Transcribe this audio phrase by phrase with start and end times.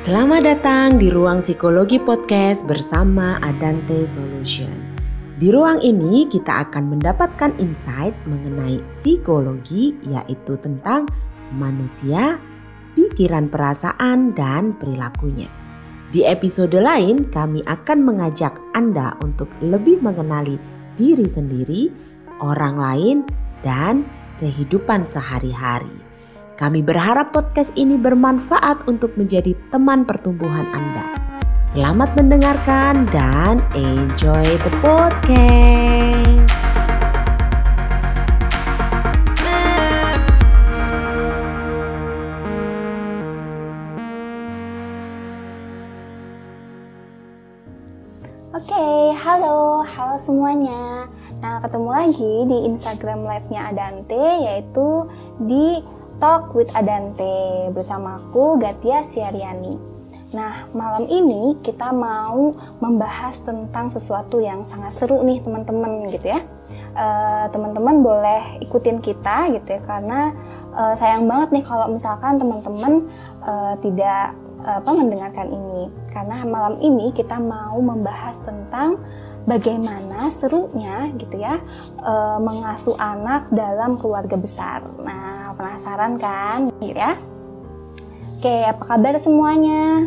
[0.00, 4.96] Selamat datang di ruang psikologi podcast bersama Adante Solution.
[5.36, 11.04] Di ruang ini kita akan mendapatkan insight mengenai psikologi yaitu tentang
[11.52, 12.40] manusia,
[12.96, 15.52] pikiran perasaan dan perilakunya.
[16.08, 20.56] Di episode lain kami akan mengajak Anda untuk lebih mengenali
[20.96, 21.92] diri sendiri,
[22.40, 23.16] orang lain,
[23.60, 24.08] dan
[24.40, 26.09] kehidupan sehari-hari.
[26.60, 31.08] Kami berharap podcast ini bermanfaat untuk menjadi teman pertumbuhan Anda.
[31.64, 36.52] Selamat mendengarkan dan enjoy the podcast.
[48.52, 48.84] Oke,
[49.16, 51.08] halo, halo semuanya.
[51.40, 55.08] Nah, ketemu lagi di Instagram live-nya Adante yaitu
[55.48, 55.80] di
[56.20, 59.80] Talk with Adante bersama aku Gatia Siariani.
[60.36, 66.44] Nah, malam ini kita mau membahas tentang sesuatu yang sangat seru nih teman-teman gitu ya.
[66.92, 70.36] Uh, teman-teman boleh ikutin kita gitu ya karena
[70.76, 73.08] uh, sayang banget nih kalau misalkan teman-teman
[73.40, 79.00] uh, tidak apa mendengarkan ini karena malam ini kita mau membahas tentang
[79.50, 81.58] bagaimana serunya gitu ya
[81.98, 84.86] e, mengasuh anak dalam keluarga besar.
[85.02, 87.18] Nah, penasaran kan gitu ya?
[88.38, 90.06] Oke, apa kabar semuanya?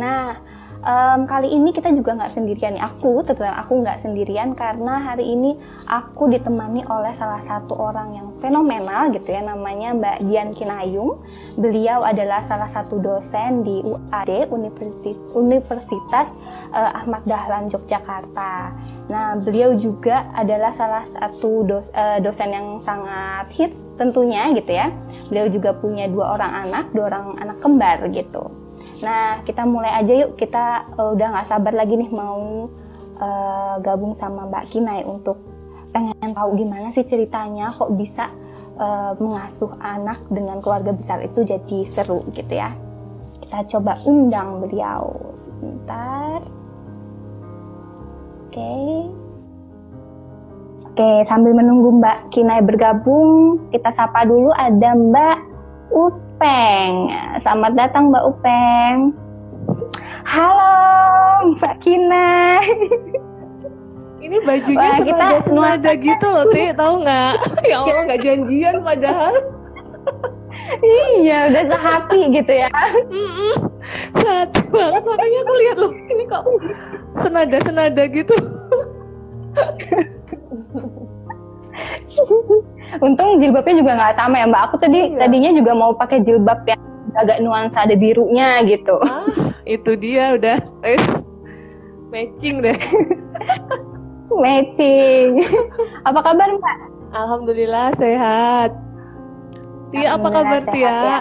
[0.00, 0.40] Nah,
[0.82, 5.34] um, kali ini kita juga nggak sendirian nih aku tetap aku nggak sendirian karena hari
[5.34, 11.22] ini aku ditemani oleh salah satu orang yang fenomenal gitu ya namanya Mbak Dian Kinayung.
[11.58, 16.28] Beliau adalah salah satu dosen di UAD Universitas, Universitas
[16.70, 18.74] uh, Ahmad Dahlan Yogyakarta.
[19.10, 24.94] Nah beliau juga adalah salah satu dos, uh, dosen yang sangat hits tentunya gitu ya.
[25.32, 28.67] Beliau juga punya dua orang anak dua orang anak kembar gitu
[29.02, 30.34] Nah, kita mulai aja yuk.
[30.34, 32.66] Kita uh, udah nggak sabar lagi nih mau
[33.18, 35.38] uh, gabung sama Mbak Kinai untuk
[35.88, 38.28] pengen tahu gimana sih ceritanya kok bisa
[38.76, 42.74] uh, mengasuh anak dengan keluarga besar itu jadi seru gitu ya.
[43.44, 46.42] Kita coba undang beliau sebentar.
[48.48, 48.58] Oke.
[48.58, 49.18] Okay.
[50.98, 55.38] Oke, sambil menunggu Mbak Kinai bergabung, kita sapa dulu ada Mbak
[55.94, 57.10] Ut Upeng.
[57.42, 59.10] Selamat datang Mbak Upeng.
[60.22, 60.78] Halo
[61.58, 62.62] Mbak Kina.
[64.22, 67.34] Ini bajunya Wah, kita ada gitu loh, Tri, tahu nggak?
[67.74, 69.34] ya Allah nggak janjian padahal.
[71.18, 72.70] iya, udah sehati gitu ya.
[74.14, 76.46] Sehati banget makanya aku lihat loh, ini kok
[77.18, 78.36] senada-senada gitu.
[83.04, 84.62] Untung jilbabnya juga nggak sama ya Mbak.
[84.70, 85.18] Aku tadi iya.
[85.26, 86.80] tadinya juga mau pakai jilbab yang
[87.16, 88.96] agak nuansa ada birunya gitu.
[89.04, 91.00] Ah, itu dia udah eh,
[92.12, 92.78] matching deh.
[94.42, 95.44] matching.
[96.08, 96.76] Apa kabar Mbak?
[97.12, 98.70] Alhamdulillah sehat.
[99.88, 100.84] Tia apa kabar sehat, Tia?
[100.84, 101.18] Ya.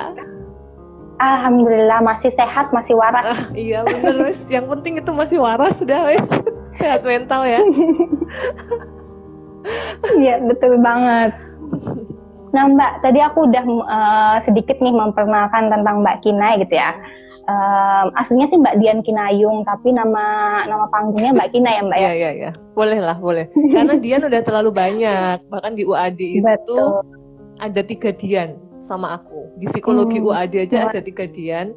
[1.18, 3.24] Alhamdulillah masih sehat, masih waras.
[3.24, 4.38] Ah, iya bener wes.
[4.52, 6.28] Yang penting itu masih waras sudah wes.
[6.76, 7.64] Sehat mental ya.
[10.18, 11.32] Iya betul banget.
[12.56, 16.96] Nah Mbak, tadi aku udah uh, sedikit nih memperkenalkan tentang Mbak Kinai gitu ya.
[17.48, 22.08] Um, aslinya sih Mbak Dian Kinayung, tapi nama nama panggungnya Mbak Kina ya Mbak ya?
[22.08, 23.48] Iya iya iya, boleh lah boleh.
[23.54, 27.08] Karena Dian udah terlalu banyak, bahkan di UAD itu Betul.
[27.64, 29.48] ada tiga Dian sama aku.
[29.64, 30.28] Di psikologi hmm.
[30.28, 31.72] UAD aja ada tiga Dian.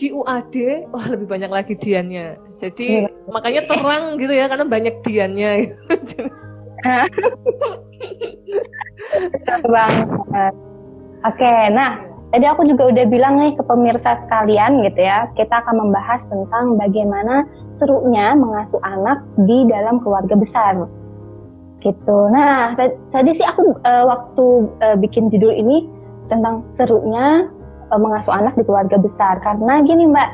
[0.00, 0.54] Di UAD,
[0.96, 2.40] wah lebih banyak lagi Diannya.
[2.64, 3.12] Jadi ya.
[3.28, 5.50] makanya terang gitu ya, karena banyak Diannya.
[9.68, 10.54] banget.
[11.20, 15.86] Oke, nah tadi aku juga udah bilang nih ke pemirsa sekalian gitu ya, kita akan
[15.86, 20.78] membahas tentang bagaimana serunya mengasuh anak di dalam keluarga besar.
[21.80, 22.18] Gitu.
[22.28, 22.76] Nah,
[23.08, 24.46] tadi sih aku uh, waktu
[24.84, 25.88] uh, bikin judul ini
[26.28, 27.48] tentang serunya
[27.88, 30.30] uh, mengasuh anak di keluarga besar karena gini Mbak,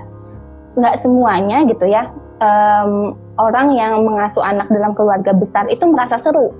[0.76, 2.10] nggak semuanya gitu ya.
[2.42, 6.52] Um, orang yang mengasuh anak dalam keluarga besar itu merasa seru.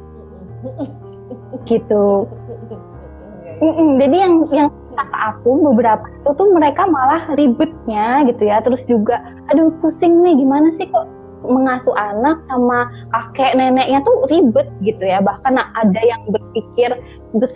[1.65, 2.29] Gitu.
[3.57, 4.69] Mm-mm, jadi yang yang
[5.17, 8.61] aku beberapa itu tuh mereka malah ribetnya gitu ya.
[8.61, 11.09] Terus juga aduh pusing nih gimana sih kok
[11.47, 15.25] mengasuh anak sama kakek neneknya tuh ribet gitu ya.
[15.25, 16.93] Bahkan ada yang berpikir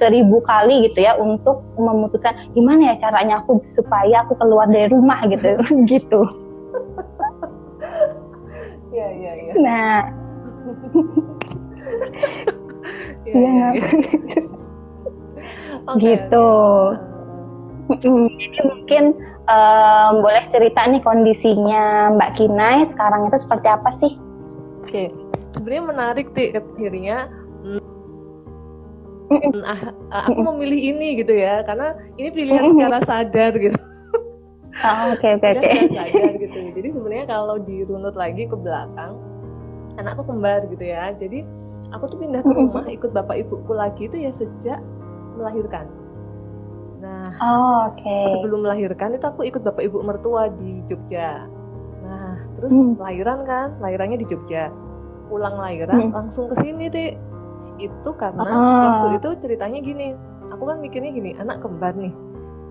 [0.00, 5.20] seribu kali gitu ya untuk memutuskan gimana ya caranya aku supaya aku keluar dari rumah
[5.28, 5.61] gitu.
[5.90, 6.50] Gitu
[8.91, 10.01] ya ya ya nah
[13.27, 13.83] Iya, iya, iya.
[15.87, 16.51] okay, gitu.
[17.91, 18.07] Okay.
[18.39, 19.05] jadi mungkin
[19.51, 24.13] um, boleh cerita nih kondisinya Mbak Kinai sekarang itu seperti apa sih?
[24.83, 25.07] Oke, okay.
[25.55, 27.29] sebenarnya menarik sih akhirnya.
[29.63, 33.79] Ah, ah, aku memilih ini gitu ya, karena ini pilihan secara sadar gitu.
[34.70, 35.70] Oh, oke oke oke.
[36.38, 36.58] Gitu.
[36.78, 39.19] Jadi sebenarnya kalau dirunut lagi ke belakang,
[39.99, 41.11] anakku kembar gitu ya.
[41.19, 41.43] Jadi
[41.90, 44.78] aku tuh pindah ke rumah ikut bapak ibuku lagi itu ya sejak
[45.34, 45.87] melahirkan.
[47.00, 47.96] Nah, oh, oke.
[47.96, 48.25] Okay.
[48.37, 51.49] Sebelum melahirkan itu aku ikut bapak ibu mertua di Jogja.
[52.05, 53.00] Nah, terus hmm.
[53.00, 54.69] lahiran kan, lahirannya di Jogja.
[55.32, 56.12] Pulang lahiran hmm.
[56.12, 57.17] langsung ke sini, deh.
[57.81, 58.81] Itu karena oh.
[58.84, 60.12] waktu itu ceritanya gini.
[60.52, 62.12] Aku kan mikirnya gini, anak kembar nih.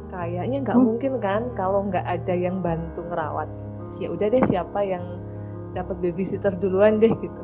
[0.09, 0.85] Kayaknya nggak hmm.
[0.85, 3.50] mungkin kan kalau nggak ada yang bantu ngerawat.
[4.01, 5.03] Ya udah deh siapa yang
[5.77, 7.41] dapat babysitter duluan deh gitu.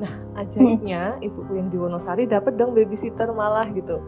[0.00, 1.26] Nah, ajaibnya hmm.
[1.28, 4.00] ibuku yang di Wonosari dapat dong babysitter malah gitu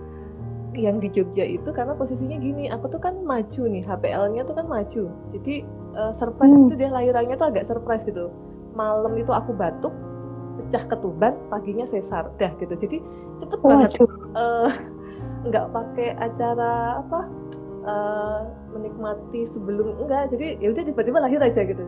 [0.72, 4.66] yang di Jogja itu karena posisinya gini aku tuh kan maju nih HPL-nya tuh kan
[4.69, 5.04] maju
[5.37, 5.54] jadi
[5.93, 6.64] uh, surprise hmm.
[6.69, 8.32] itu dia lahirannya tuh agak surprise gitu
[8.72, 9.93] malam itu aku batuk
[10.56, 12.99] pecah ketuban paginya sesar dah gitu jadi
[13.44, 13.90] cepet oh, banget
[14.32, 14.69] uh,
[15.44, 17.20] nggak pakai acara apa
[17.87, 18.40] uh,
[18.75, 21.82] menikmati sebelum enggak jadi ya udah tiba-tiba lahir aja gitu.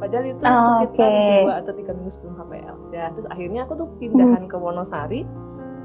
[0.00, 1.44] Padahal itu oh, sekitar okay.
[1.44, 4.50] dua atau tiga minggu sebelum HPL ya terus akhirnya aku tuh pindahan hmm.
[4.50, 5.22] ke Wonosari.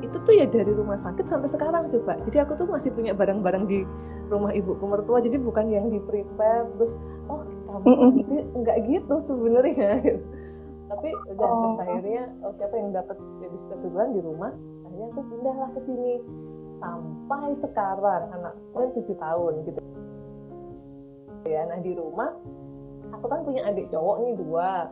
[0.04, 2.20] Itu tuh ya dari rumah sakit sampai sekarang coba.
[2.30, 3.84] Jadi aku tuh masih punya barang-barang di
[4.30, 6.98] rumah ibuku mertua jadi bukan yang di prepare terus
[7.30, 8.22] oh kamu nanti
[8.56, 9.92] nggak gitu sebenarnya.
[10.90, 11.82] Tapi udah oh.
[11.82, 14.54] akhirnya oh, siapa yang dapat babysitter duluan di rumah?
[14.86, 16.14] Akhirnya aku pindahlah ke sini
[16.80, 19.80] sampai sekarang anakku yang tujuh tahun gitu.
[21.46, 22.34] Ya nah di rumah
[23.14, 24.90] aku kan punya adik cowok nih dua.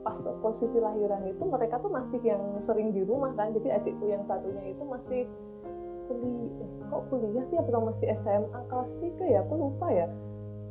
[0.00, 3.52] Pas posisi lahiran itu mereka tuh masih yang sering di rumah kan.
[3.52, 5.28] Jadi adikku yang satunya itu masih
[6.08, 9.40] kuliah eh, kok kuliah sih atau masih SMA kelas 3 ya?
[9.44, 10.08] Aku lupa ya.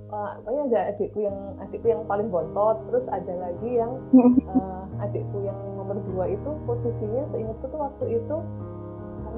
[0.09, 3.93] Uh, pokoknya ada adikku yang adikku yang paling bontot terus ada lagi yang
[4.49, 8.37] uh, adikku yang nomor dua itu posisinya seingatku tuh waktu itu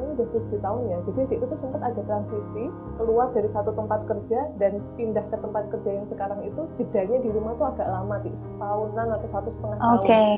[0.02, 2.64] ini udah 7 tahun ya jadi adikku tuh sempat ada transisi
[2.98, 7.30] keluar dari satu tempat kerja dan pindah ke tempat kerja yang sekarang itu jedanya di
[7.30, 10.32] rumah tuh agak lama di setahunan atau satu setengah tahun okay.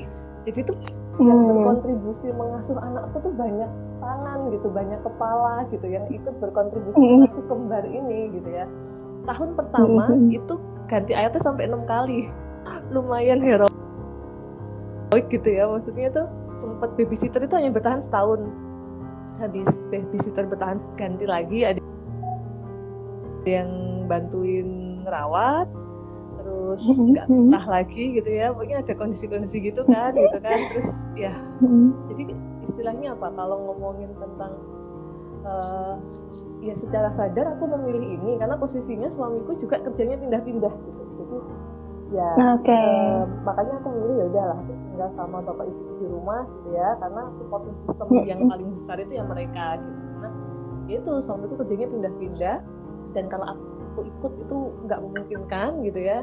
[0.44, 0.76] jadi tuh
[1.18, 1.26] hmm.
[1.26, 3.70] yang berkontribusi mengasuh anakku tuh banyak
[4.04, 7.10] tangan gitu banyak kepala gitu yang ikut berkontribusi hmm.
[7.24, 8.66] mengasuh kembar ini gitu ya
[9.24, 10.36] tahun pertama hmm.
[10.36, 10.54] itu
[10.92, 12.28] ganti ayatnya sampai enam kali
[12.92, 13.72] lumayan heroik
[15.32, 16.28] gitu ya maksudnya tuh
[16.64, 18.40] sempat babysitter itu hanya bertahan setahun
[19.42, 21.82] habis babysitter bertahan ganti lagi ada
[23.44, 25.68] yang bantuin ngerawat
[26.40, 26.82] terus
[27.12, 30.88] nggak entah lagi gitu ya pokoknya ada kondisi-kondisi gitu kan gitu kan terus
[31.18, 31.34] ya.
[32.12, 32.24] Jadi
[32.70, 33.28] istilahnya apa?
[33.36, 34.54] Kalau ngomongin tentang
[35.46, 35.96] uh,
[36.64, 41.04] ya secara sadar aku memilih ini karena posisinya suamiku juga kerjanya pindah-pindah gitu.
[41.20, 41.38] Jadi
[42.14, 42.30] ya
[42.62, 42.90] okay.
[42.94, 44.60] uh, makanya aku milih ya udahlah
[44.94, 46.90] tinggal sama bapak ibu di rumah gitu ya.
[47.02, 50.02] Karena support system yang paling besar itu ya mereka gitu.
[50.22, 50.34] Nah
[50.86, 52.58] itu suamiku kerjanya pindah-pindah.
[53.18, 56.22] Dan kalau aku ikut itu nggak memungkinkan gitu ya.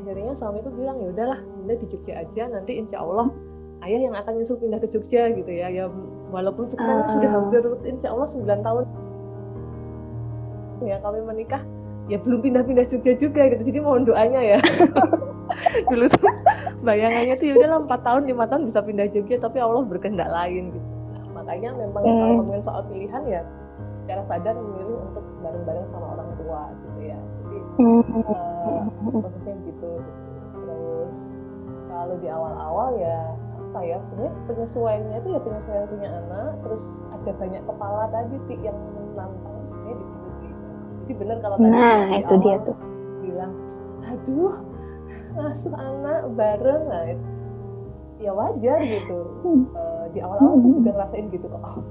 [0.00, 2.42] Akhirnya suamiku bilang ya udahlah bunda di Jogja aja.
[2.48, 3.28] Nanti insya Allah
[3.84, 5.68] ayah yang akan nyusul pindah ke Jogja gitu ya.
[5.68, 5.84] Ya
[6.32, 7.10] walaupun sekarang uh.
[7.12, 8.84] sudah hampir insya Allah 9 tahun.
[10.84, 11.60] Ya kami menikah
[12.06, 14.58] ya belum pindah-pindah Jogja juga gitu jadi mohon doanya ya
[15.90, 16.30] dulu tuh
[16.86, 20.70] bayangannya tuh ya udah empat tahun lima tahun bisa pindah Jogja tapi Allah berkehendak lain
[20.70, 22.18] gitu nah, makanya memang hmm.
[22.22, 23.42] kalau ngomongin soal pilihan ya
[24.06, 28.02] secara sadar memilih untuk bareng-bareng sama orang tua gitu ya jadi hmm.
[28.22, 28.82] uh,
[29.18, 29.90] prosesnya gitu,
[30.54, 31.12] terus
[31.90, 33.18] kalau di awal-awal ya
[33.76, 38.58] apa ya sebenarnya penyesuaiannya itu ya penyesuaian punya anak terus ada banyak kepala tadi sih
[38.62, 39.32] yang menantang
[41.06, 42.76] jadi benar kalau tadi nah itu dia tuh.
[43.22, 43.52] bilang
[44.02, 44.54] aduh
[45.38, 46.82] ngasuh anak bareng.
[46.90, 47.02] Nah
[48.18, 49.18] ya wajar gitu.
[49.44, 49.62] Hmm.
[49.76, 50.82] uh, di awal-awal hmm.
[50.82, 51.62] juga ngerasain gitu kok.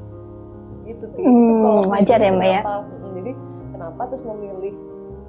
[0.86, 1.26] Gitu sih.
[1.26, 2.62] Hmm, wajar ya mbak ya.
[2.62, 3.32] hmm, jadi
[3.74, 4.70] kenapa terus memilih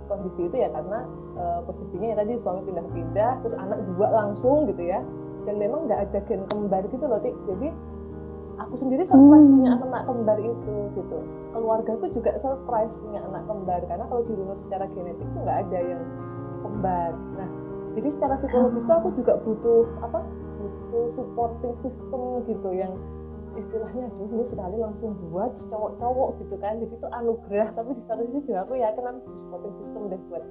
[0.04, 1.08] kondisi itu ya karena
[1.40, 5.00] uh, posisinya ya tadi suami pindah-pindah terus anak dua langsung gitu ya.
[5.48, 7.32] Dan memang nggak ada gen kembar gitu loh Tik.
[7.48, 7.72] jadi
[8.56, 9.54] aku sendiri surprise hmm.
[9.60, 11.18] punya anak kembar itu gitu.
[11.52, 15.78] Keluarga tuh juga surprise punya anak kembar karena kalau dirunut secara genetik tuh nggak ada
[15.80, 16.02] yang
[16.64, 17.12] kembar.
[17.36, 17.48] Nah
[17.96, 20.20] jadi secara psikologis tuh aku juga butuh apa
[20.56, 22.92] butuh supporting system gitu yang
[23.56, 26.80] istilahnya aduh ini sekali langsung buat cowok-cowok gitu kan.
[26.80, 30.44] Jadi itu anugerah tapi di satu sisi juga aku yakin aku supporting system deh buat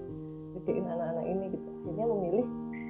[0.57, 1.67] jadiin anak-anak ini gitu.
[1.85, 2.45] Akhirnya memilih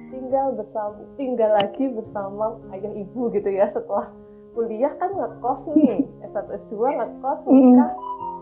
[0.06, 4.08] tinggal bersama tinggal lagi bersama ayah ibu gitu ya setelah
[4.56, 7.92] kuliah kan ngekos nih S1 S2 ngekos nikah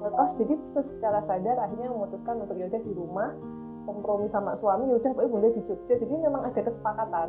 [0.01, 0.31] ngekos.
[0.39, 3.35] Jadi secara sadar akhirnya memutuskan untuk yaudah di rumah
[3.85, 5.95] kompromi sama suami yaudah pokoknya bunda di Jogja.
[5.99, 7.29] Jadi memang ada kesepakatan.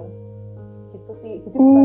[0.94, 1.36] Gitu sih.
[1.44, 1.84] Jadi bukan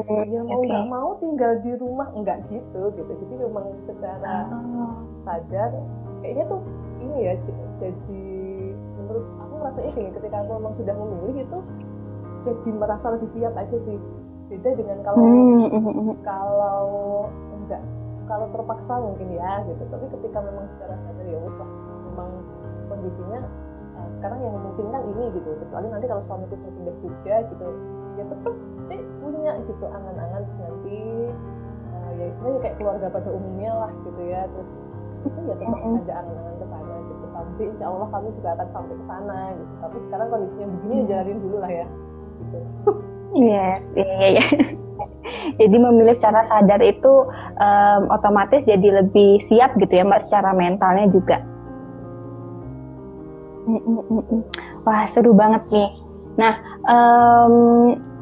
[0.00, 3.12] Hmm, ya mau nggak mau tinggal di rumah enggak gitu gitu.
[3.26, 4.94] Jadi memang secara Oh.
[5.26, 5.70] sadar
[6.22, 6.60] kayaknya tuh
[7.00, 7.34] ini ya
[7.80, 8.24] jadi
[8.96, 11.58] menurut aku rasanya gini ketika aku memang sudah memilih itu
[12.40, 13.98] jadi merasa lebih siap aja sih
[14.50, 16.14] beda dengan kalau Hmm, hmm, hmm.
[16.26, 16.82] kalau
[17.54, 17.82] enggak.
[18.26, 19.82] Kalau terpaksa mungkin ya gitu.
[19.86, 21.70] Tapi ketika memang secara sadar ya lah,
[22.10, 22.30] memang
[22.90, 23.40] kondisinya
[23.98, 25.50] eh, sekarang yang memungkinkan ini gitu.
[25.62, 27.66] Kecuali nanti kalau suamiku sudah pindah Jogja gitu.
[28.18, 28.54] Ya tetap
[28.90, 29.84] sih punya gitu.
[29.86, 31.00] Angan-angan nanti
[31.94, 34.42] eh, ya istilahnya kayak keluarga pada umumnya lah gitu ya.
[34.50, 34.68] Terus
[35.20, 36.00] itu ya tetap Mm-mm.
[36.06, 37.24] ada angan-angan ke sana gitu.
[37.30, 39.72] Sampai insya Allah kami juga akan sampai ke sana gitu.
[39.78, 41.86] Tapi sekarang kondisinya begini ya jalanin dulu lah ya
[42.40, 42.58] gitu
[43.34, 44.46] iya, iya, iya.
[45.60, 47.12] Jadi memilih secara sadar itu
[47.60, 51.38] em, otomatis jadi lebih siap gitu ya mbak secara mentalnya juga.
[53.68, 54.42] Mm, mm, mm.
[54.88, 55.90] Wah seru banget nih.
[56.40, 56.54] Nah
[56.88, 57.54] em,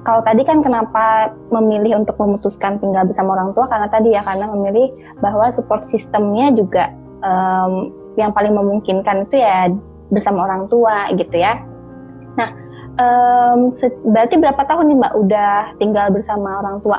[0.02, 4.50] kalau tadi kan kenapa memilih untuk memutuskan tinggal bersama orang tua karena tadi ya karena
[4.50, 4.90] memilih
[5.22, 6.90] bahwa support sistemnya juga
[7.22, 9.70] em, yang paling memungkinkan itu ya
[10.10, 11.62] bersama orang tua gitu ya.
[13.78, 16.98] Se- berarti berapa tahun nih mbak udah tinggal bersama orang tua?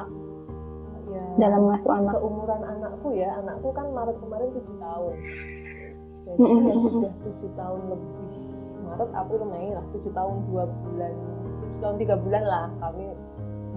[1.12, 2.14] Ya dalam mengasuh anak?
[2.16, 5.14] seumuran anakku ya anakku kan Maret kemarin tujuh tahun.
[6.24, 8.16] Jadi ya sudah tujuh tahun lebih.
[8.90, 11.12] Maret April Mei lah tujuh tahun dua bulan
[11.62, 13.06] tujuh tahun tiga bulan lah kami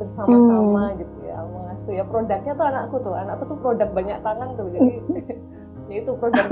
[0.00, 0.99] bersama-sama Hmm.
[1.02, 1.37] gitu ya.
[1.43, 4.95] Mengasuh ya produknya tuh anakku tuh anakku tuh produk banyak tangan tuh jadi
[5.92, 6.46] ya itu produk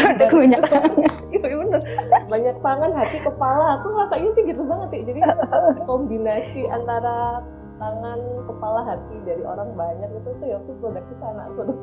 [0.00, 0.92] Produk banyak tangan.
[1.28, 1.80] iya bener
[2.32, 5.20] banyak tangan hati kepala aku rasanya sih gitu banget ya jadi
[5.88, 7.44] kombinasi antara
[7.76, 11.78] tangan kepala hati dari orang banyak itu tuh ya tuh produk itu anakku tuh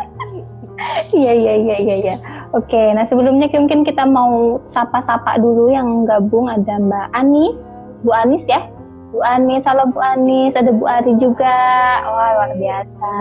[1.12, 1.96] Iya iya iya iya.
[2.08, 2.16] iya.
[2.56, 7.60] Oke, nah sebelumnya mungkin kita mau sapa-sapa dulu yang gabung ada Mbak Anis,
[8.08, 8.64] Bu Anis ya.
[9.12, 11.60] Bu Anis, halo Bu Anis, ada Bu Ari juga.
[12.08, 13.12] Wah luar biasa.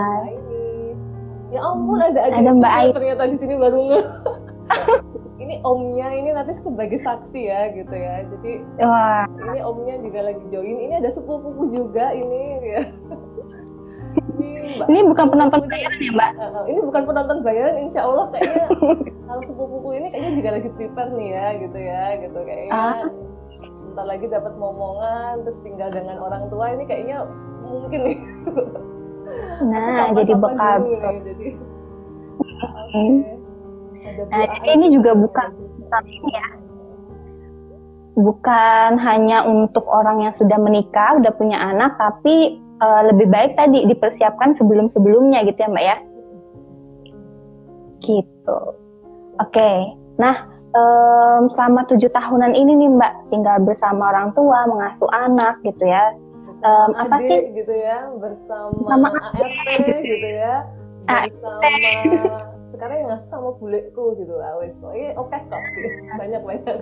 [1.49, 2.93] Ya ampun ada aja Ada Mbak Aini.
[2.93, 4.01] ternyata di sini baru nge.
[5.43, 8.15] ini omnya ini nanti sebagai saksi ya gitu ya.
[8.29, 8.51] Jadi
[8.85, 10.77] Wah, ini omnya juga lagi join.
[10.77, 12.83] Ini ada sepupuku juga ini ya.
[14.37, 16.31] Ini Mbak ini bukan penonton bayaran ya Mbak?
[16.37, 18.65] Uh, ini bukan penonton bayaran, insya Allah kayaknya
[19.25, 22.73] kalau sepupuku ini kayaknya juga lagi prepare nih ya, gitu ya, gitu kayaknya.
[22.73, 23.05] Ah.
[23.59, 27.25] Bentar lagi dapat momongan, terus tinggal dengan orang tua ini kayaknya
[27.65, 28.17] mungkin nih.
[29.65, 30.75] Nah, jadi bekal.
[30.83, 31.47] nih, jadi.
[34.09, 35.47] Bu Nah, jadi ini juga bukan
[36.07, 36.47] ini ya.
[38.19, 43.87] Bukan hanya untuk orang yang sudah menikah, udah punya anak, tapi eh, lebih baik tadi
[43.87, 45.97] dipersiapkan sebelum-sebelumnya gitu ya Mbak ya.
[48.03, 48.59] Gitu.
[49.39, 49.71] Oke.
[50.19, 50.35] Nah,
[50.75, 56.11] em, selama tujuh tahunan ini nih Mbak tinggal bersama orang tua, mengasuh anak gitu ya.
[56.59, 57.55] Em, apa sih?
[57.55, 60.67] gitu ya, bersama Sama ART gitu ya,
[61.07, 62.49] bersama
[62.79, 65.61] sekarang yang ngasih sama buleku gitu lah, wes pokoknya oke kok,
[66.23, 66.77] banyak banyak.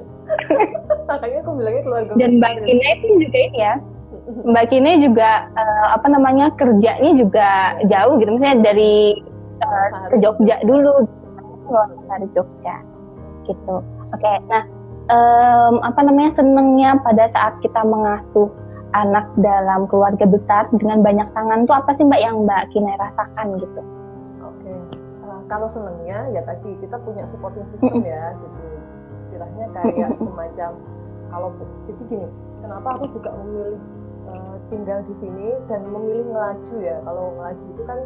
[1.09, 2.11] Makanya aku bilangnya keluarga.
[2.21, 2.53] Dan Mbak.
[2.69, 3.73] Kine itu juga ini ya.
[4.45, 7.49] Mbak Kine juga eh, apa namanya kerjanya juga
[7.89, 9.17] jauh gitu, misalnya dari
[9.65, 11.81] eh, ke Jogja dulu, gitu.
[12.05, 12.75] dari Jogja,
[13.49, 13.75] gitu.
[14.13, 14.63] Oke, nah
[15.09, 18.53] em, apa namanya senengnya pada saat kita mengasuh
[18.95, 23.47] anak dalam keluarga besar dengan banyak tangan tuh apa sih Mbak yang Mbak Kine rasakan
[23.59, 23.81] gitu?
[24.43, 24.71] Oke,
[25.27, 28.67] Uh, kalau senengnya ya tadi kita punya supporting system ya, jadi
[29.27, 30.71] istilahnya kayak semacam
[31.27, 31.49] kalau
[31.83, 32.27] jadi gini,
[32.63, 33.79] kenapa aku juga memilih
[34.31, 37.99] uh, tinggal di sini dan memilih ngelaju ya, kalau ngelaju itu kan.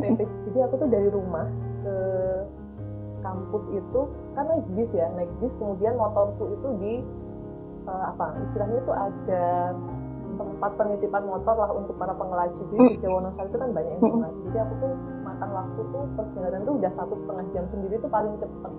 [0.00, 0.20] PP,
[0.52, 1.48] jadi aku tuh dari rumah
[1.80, 1.96] ke
[3.24, 4.00] kampus itu
[4.36, 6.94] kan naik bis ya, naik bis kemudian motorku itu di
[7.88, 9.44] uh, apa istilahnya itu ada
[10.38, 14.40] tempat penitipan motor lah untuk para pengelaju di Jawa Wonosari itu kan banyak yang pengelaju
[14.50, 18.34] jadi aku tuh makan waktu tuh perjalanan tuh udah satu setengah jam sendiri tuh paling
[18.42, 18.72] cepet.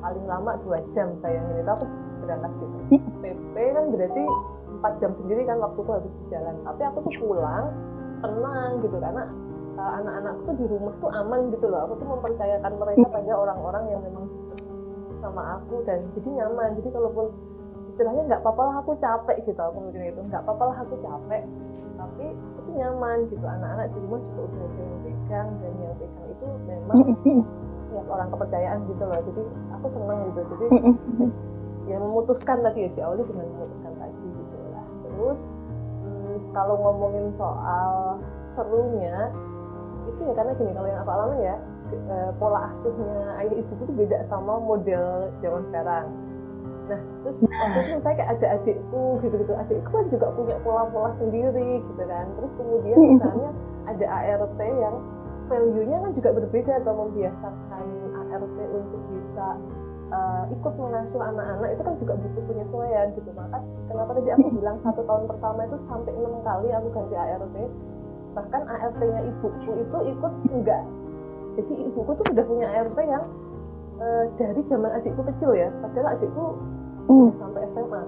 [0.00, 1.84] Paling lama dua jam sayangin itu aku
[2.22, 2.76] berangkat gitu.
[3.20, 4.22] PP kan berarti
[4.70, 6.54] empat jam sendiri kan waktuku habis di jalan.
[6.62, 7.66] Tapi aku tuh pulang
[8.22, 8.96] tenang gitu.
[9.02, 9.24] Karena
[9.76, 11.80] uh, anak-anakku tuh di rumah tuh aman gitu loh.
[11.90, 14.24] Aku tuh mempercayakan mereka pada orang-orang yang memang
[15.20, 16.78] sama aku dan jadi nyaman.
[16.78, 17.26] Jadi kalaupun
[18.00, 21.44] istilahnya nggak apa-apa lah aku capek gitu aku mikirnya itu nggak apa-apa lah aku capek
[22.00, 23.44] tapi itu nyaman gitu.
[23.44, 26.98] Anak-anak di rumah juga udah ada yang pegang dan yang pegang itu memang
[27.92, 29.20] ya orang kepercayaan gitu loh.
[29.20, 29.42] Jadi
[29.76, 30.40] aku seneng gitu.
[30.48, 30.66] Jadi
[31.92, 34.86] ya memutuskan tadi ya diawali dengan memutuskan tadi gitu lah.
[35.04, 35.40] Terus
[36.00, 38.16] hmm, kalau ngomongin soal
[38.56, 39.28] serunya
[40.08, 41.56] itu ya karena gini kalau yang aku alami ya
[42.08, 46.08] uh, pola asuhnya ayah ibuku tuh beda sama model zaman sekarang
[46.90, 51.10] nah terus waktu itu saya kayak ada adikku gitu gitu adikku kan juga punya pola-pola
[51.22, 52.26] sendiri gitu kan.
[52.34, 53.50] Terus kemudian misalnya
[53.86, 54.96] ada ART yang
[55.50, 57.86] value-nya kan juga berbeda atau membiasakan
[58.30, 59.46] ART untuk bisa
[60.14, 63.30] uh, ikut mengasuh anak-anak itu kan juga butuh penyesuaian gitu.
[63.34, 63.58] Maka
[63.90, 67.56] kenapa tadi aku bilang satu tahun pertama itu sampai enam kali aku ganti ART
[68.30, 70.82] bahkan ART-nya ibuku itu ikut enggak.
[71.58, 73.24] Jadi ibuku tuh sudah punya ART yang
[73.98, 75.68] uh, dari zaman adikku kecil ya.
[75.82, 76.44] Padahal adikku
[77.10, 77.30] hmm.
[77.42, 78.02] sampai SMA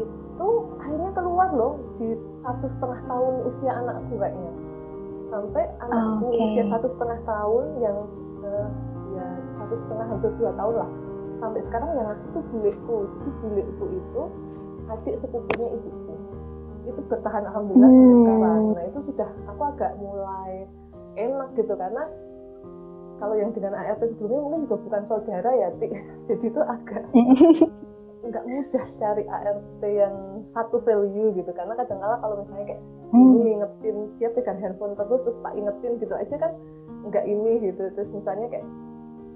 [0.00, 0.48] itu
[0.80, 4.52] akhirnya keluar loh di satu setengah tahun usia anakku kayaknya
[5.28, 6.42] sampai anakku okay.
[6.46, 7.96] usia satu setengah tahun yang
[8.46, 8.68] uh,
[9.18, 9.26] ya
[9.60, 10.90] satu setengah hampir dua tahun lah
[11.40, 14.22] sampai sekarang yang ngasih tuh buleku jadi buleku itu
[14.90, 16.14] adik sepupunya ibuku
[16.88, 18.00] itu bertahan alhamdulillah hmm.
[18.00, 20.52] sampai sekarang nah itu sudah aku agak mulai
[21.20, 22.04] enak gitu karena
[23.20, 25.88] kalau yang dengan ART sebelumnya mungkin juga bukan saudara ya Ti.
[26.32, 27.04] jadi itu agak
[28.20, 31.50] nggak mudah cari ART yang satu value gitu.
[31.56, 33.34] Karena kadang-kala kalau misalnya kayak hmm.
[33.40, 36.52] ini ingetin dia pegang handphone terus terus tak ingetin gitu aja kan
[37.08, 37.82] nggak ini gitu.
[37.96, 38.66] Terus misalnya kayak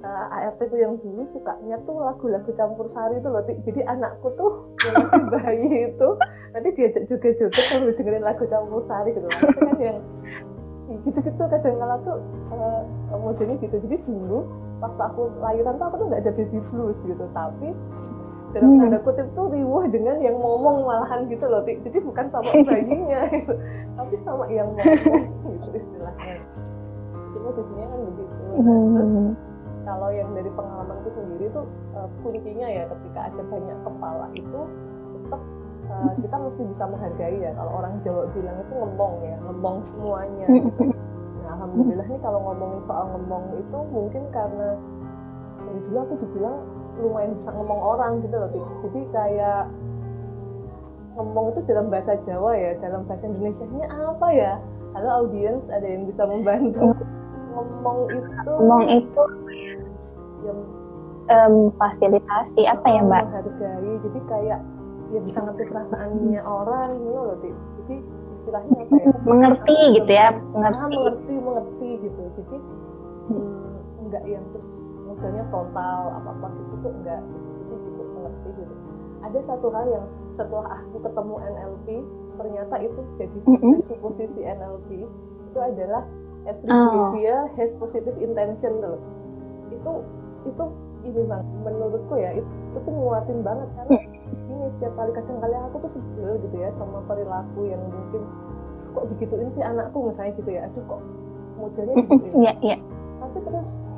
[0.04, 4.28] uh, eh, ART tuh yang dulu sukanya tuh lagu-lagu campur sari itu loh jadi anakku
[4.36, 4.52] tuh
[4.84, 6.08] yang masih bayi itu
[6.52, 9.98] nanti diajak juga juga kalau dengerin lagu campur sari gitu kan kan yang
[11.04, 12.16] gitu-gitu kadang kala tuh
[12.52, 12.82] uh,
[13.16, 13.76] modelnya gitu.
[13.88, 14.44] Jadi dulu
[14.84, 17.24] waktu aku lahiran tuh aku tuh nggak ada baby blues gitu.
[17.32, 17.68] Tapi
[18.54, 18.80] dalam hmm.
[18.86, 23.54] tanda kutip tuh riuh dengan yang ngomong malahan gitu loh jadi bukan sama bayinya gitu
[23.98, 26.34] tapi sama yang ngomong gitu istilahnya.
[27.34, 28.42] Cuma biasanya kan begitu.
[28.54, 29.32] Nah, terus hmm.
[29.82, 31.66] kalau yang dari pengalamanku sendiri tuh
[31.98, 34.60] uh, kuncinya ya ketika ada banyak kepala itu
[35.18, 35.42] tetap
[35.90, 40.46] uh, kita mesti bisa menghargai ya kalau orang Jawa bilang itu ngembong ya ngembong semuanya.
[40.46, 40.84] Gitu.
[41.44, 44.68] nah alhamdulillah nih kalau ngomongin soal ngembong itu mungkin karena
[45.64, 46.56] dari dulu aku dibilang
[47.02, 48.50] lumayan bisa ngomong orang gitu loh
[48.86, 49.62] jadi kayak
[51.14, 54.52] ngomong itu dalam bahasa Jawa ya dalam bahasa Indonesia nya apa ya?
[54.94, 56.94] Halo audiens ada yang bisa membantu.
[57.54, 59.22] Ngomong itu ngomong itu
[60.42, 60.58] yang
[61.30, 63.22] um, fasilitasi apa ya mbak?
[63.30, 63.92] menghargai.
[64.02, 64.58] Jadi kayak
[65.14, 67.96] ya bisa ngerti perasaannya orang gitu loh jadi
[68.34, 71.34] istilahnya apa ya mengerti gitu ya mengerti ah, mengerti.
[71.38, 72.22] mengerti gitu.
[72.42, 72.56] Jadi
[73.30, 74.66] hmm, enggak yang terus
[75.14, 77.20] misalnya frontal apa apa gitu tuh enggak
[77.70, 78.74] jadi gitu mengerti gitu.
[79.24, 81.86] Ada satu hal yang setelah aku ketemu NLP
[82.34, 83.74] ternyata itu jadi -hmm.
[84.02, 84.88] posisi NLP
[85.54, 86.02] itu adalah
[86.44, 87.14] every oh.
[87.14, 88.98] behavior has positive intention loh.
[89.70, 89.92] Itu
[90.44, 90.64] itu
[91.04, 93.96] ini bang menurutku ya itu, itu tuh nguatin banget karena
[94.48, 98.22] ini setiap kali kadang kali aku tuh sebel gitu ya sama perilaku yang mungkin
[98.94, 99.98] kok begituin sih anakku?
[100.08, 101.00] misalnya gitu ya aduh kok
[101.60, 102.52] modelnya gitu ya?
[102.64, 102.80] Yeah,
[103.20, 103.93] tapi terus oh,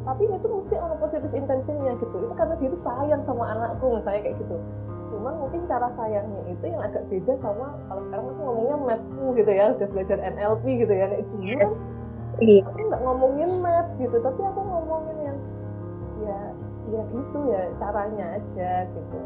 [0.00, 2.16] tapi itu mesti orang positif intensinya gitu.
[2.16, 4.56] Itu karena dia tuh sayang sama anakku misalnya kayak gitu.
[5.12, 9.50] Cuman mungkin cara sayangnya itu yang agak beda sama kalau sekarang aku ngomongnya mapku gitu
[9.52, 11.06] ya udah belajar NLP gitu ya.
[11.20, 11.72] Itu kan
[12.40, 12.62] iya.
[12.64, 15.38] aku nggak ngomongin map gitu tapi aku ngomongin yang
[16.24, 16.40] ya
[16.90, 19.18] ya gitu ya caranya aja gitu.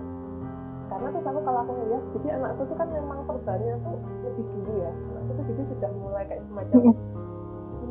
[0.91, 4.73] Karena tuh aku kalau aku ngeliat jadi anakku tuh kan memang perbannya tuh lebih dulu
[4.83, 4.91] ya.
[4.91, 6.83] Anakku tuh jadi sudah mulai kayak semacam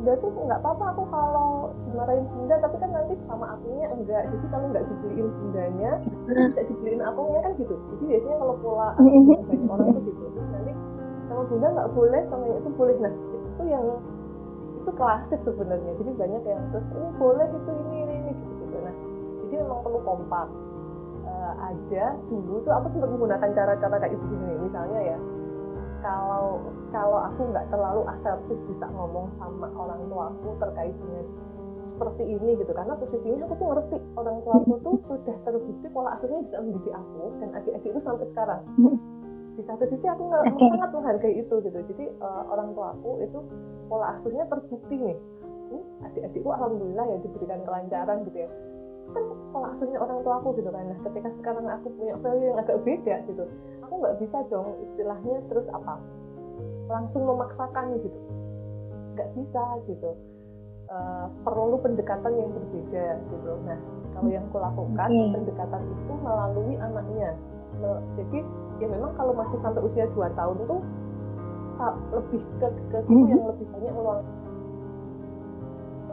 [0.04, 4.22] bunda tuh nggak apa-apa aku kalau dimarahin bunda tapi kan nanti sama akunya enggak.
[4.28, 5.90] Jadi kalau nggak dibeliin bundanya
[6.28, 7.72] tidak dibeliin akunya kan gitu.
[7.72, 10.24] Jadi biasanya kalau pola banyak orang tuh gitu.
[10.28, 10.72] Terus nanti
[11.24, 12.94] sama bunda nggak boleh sama yang itu boleh.
[13.00, 13.84] Nah itu yang
[14.76, 15.92] itu klasik sebenarnya.
[15.96, 18.76] Jadi banyak yang terus ini boleh itu ini ini ini gitu gitu.
[18.84, 18.94] Nah
[19.48, 20.48] jadi memang perlu kompak.
[21.24, 24.52] Uh, ada dulu tuh aku sempat menggunakan cara-cara kayak itu gini.
[24.68, 25.18] Misalnya ya
[26.04, 26.60] kalau
[26.92, 31.24] kalau aku nggak terlalu asertif bisa ngomong sama orang tua aku terkait dengan
[31.88, 32.72] seperti ini gitu.
[32.76, 36.92] Karena posisinya aku tuh ngerti orang tua aku tuh sudah terbukti pola asuhnya bisa mendidik
[36.92, 38.60] aku dan adik-adik itu sampai sekarang.
[39.54, 40.68] Di satu sisi aku nggak okay.
[40.76, 41.78] sangat menghargai itu gitu.
[41.94, 43.38] Jadi uh, orang tua aku itu
[43.88, 45.16] pola asuhnya terbukti nih.
[45.72, 48.50] Uh, adik-adikku alhamdulillah ya diberikan kelancaran gitu ya.
[49.16, 49.24] Kan
[49.56, 50.84] pola asuhnya orang tua aku gitu kan.
[50.84, 53.48] Nah ketika sekarang aku punya value yang agak beda gitu
[53.94, 56.02] aku nggak bisa dong istilahnya terus apa?
[56.90, 58.18] Langsung memaksakan gitu.
[59.14, 60.18] Nggak bisa gitu.
[60.90, 63.54] Uh, perlu pendekatan yang berbeda gitu.
[63.62, 63.78] Nah
[64.18, 65.30] kalau yang aku lakukan okay.
[65.30, 67.38] pendekatan itu melalui anaknya.
[68.18, 68.42] Jadi
[68.82, 70.82] ya memang kalau masih sampai usia 2 tahun tuh
[72.10, 74.34] lebih ke, ke mm yang lebih banyak meluangkan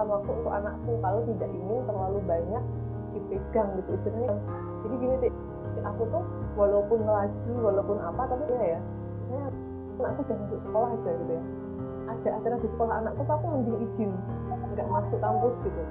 [0.05, 2.63] waktu untuk anakku kalau tidak ingin terlalu banyak
[3.17, 4.37] dipegang gitu istilahnya.
[4.85, 5.33] Jadi gini deh
[5.81, 6.23] aku tuh
[6.55, 8.79] walaupun ngelaju walaupun apa tapi ya ya.
[9.31, 9.43] Saya
[10.01, 11.43] anakku udah masuk sekolah aja gitu ya.
[12.09, 14.11] Ada acara di sekolah anakku aku mending izin.
[14.75, 15.83] Nggak masuk kampus gitu.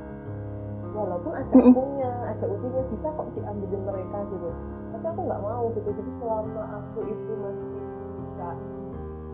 [0.90, 4.51] Walaupun ada punya ada ujinya bisa kok diambilin mereka gitu.
[4.90, 5.88] Tapi aku nggak mau gitu.
[5.94, 7.68] Jadi selama aku itu masih
[8.18, 8.49] bisa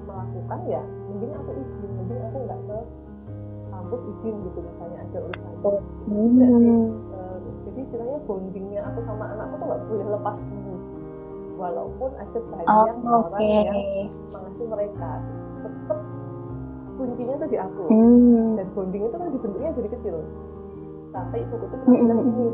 [0.07, 1.91] melakukan ya mending aku izin.
[1.97, 2.79] Mending aku nggak ke
[3.73, 4.59] kampus izin gitu.
[4.61, 5.81] Misalnya ada urusan oh.
[6.07, 6.87] hmm.
[7.17, 7.37] uh,
[7.67, 10.76] jadi istilahnya bondingnya aku sama anakku tuh nggak boleh lepas dulu
[11.57, 12.99] walaupun ada banyak oh, orang
[13.35, 13.65] okay.
[13.65, 15.11] yang mengasuh mereka.
[15.65, 15.99] Tetap
[16.97, 17.85] kuncinya tuh di aku.
[17.93, 18.57] Hmm.
[18.57, 20.17] dan bonding itu kan dibentuknya dari kecil.
[21.11, 22.49] Sampai ibuku tuh pernah bilang gini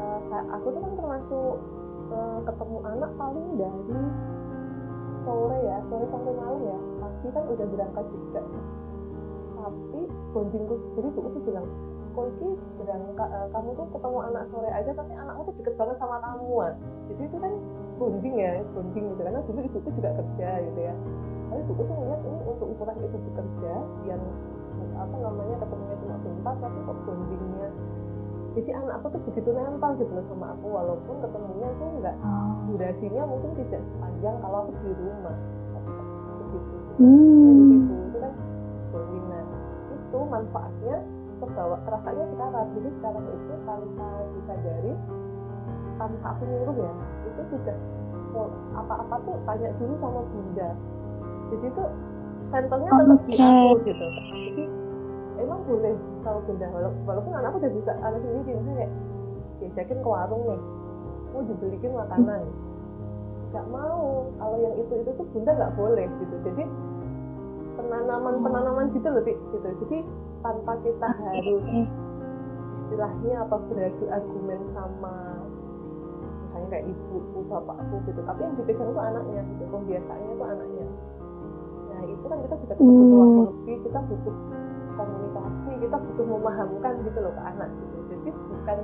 [0.00, 1.54] uh, aku tuh kan termasuk
[2.12, 4.00] uh, ketemu anak paling dari
[5.20, 6.78] sore ya sore sampai malam ya.
[7.04, 8.40] Pasti kan udah berangkat juga.
[9.60, 10.00] Tapi
[10.32, 11.66] bondingku jadi ibuku tuh bilang
[12.10, 15.96] kok ini berangkat uh, kamu tuh ketemu anak sore aja tapi anakmu tuh deket banget
[16.02, 16.74] sama kamu
[17.06, 17.52] jadi itu kan
[18.00, 19.20] bonding ya bonding gitu.
[19.20, 20.94] Karena dulu ibuku juga kerja gitu ya.
[21.52, 23.74] Tapi ibuku tuh ngeliat ini untuk ukuran ibu bekerja
[24.08, 24.22] yang
[24.96, 27.68] apa namanya ketemunya cuma bentar tapi kok bondingnya?
[28.50, 32.66] Jadi anak aku tuh begitu nempel gitu loh sama aku walaupun ketemunya tuh enggak oh.
[32.66, 35.36] durasinya mungkin tidak sepanjang kalau aku di rumah.
[35.76, 35.90] Tapi
[36.40, 36.74] begitu.
[37.00, 37.70] Hmm.
[37.78, 38.32] itu itu kan
[38.90, 39.46] bondingan
[39.94, 40.96] itu manfaatnya
[41.38, 42.66] terbawa terasanya sekarang.
[42.74, 44.92] Jadi sekarang itu tanpa disadari
[46.00, 46.92] tanpa aku nyuruh ya
[47.40, 47.76] itu sudah
[48.76, 50.68] apa-apa tuh tanya dulu sama bunda.
[51.50, 51.88] Jadi tuh
[52.50, 53.26] senternya tetap okay.
[53.26, 54.06] di aku gitu.
[54.30, 54.64] Jadi
[55.40, 58.92] emang boleh kalau bunda walaupun, walaupun anakku udah bisa anak sendiri misalnya kayak
[59.60, 60.60] diajakin ke warung nih
[61.30, 62.42] mau dibelikin makanan.
[63.50, 64.00] Nggak mau
[64.38, 66.34] kalau yang itu itu tuh bunda nggak boleh gitu.
[66.46, 66.64] Jadi
[67.78, 69.68] penanaman penanaman gitu loh gitu.
[69.86, 69.98] Jadi
[70.40, 71.66] tanpa kita harus
[72.90, 75.14] istilahnya apa beradu argumen sama
[76.50, 78.20] misalnya kayak ibuku bapakku gitu.
[78.26, 80.86] Tapi yang dipegang itu anaknya gitu pembiasaannya itu anaknya.
[81.86, 83.14] Nah itu kan kita juga butuh hmm.
[83.14, 84.34] waktu lebih kita butuh
[84.98, 87.98] komunikasi kita butuh memahamkan gitu loh ke anak gitu.
[88.10, 88.78] Jadi bukan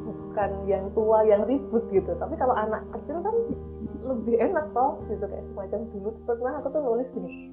[0.00, 2.12] bukan yang tua yang ribut gitu.
[2.16, 3.36] Tapi kalau anak kecil kan
[4.00, 7.52] lebih enak toh gitu kayak semacam dulu pernah aku tuh nulis gini.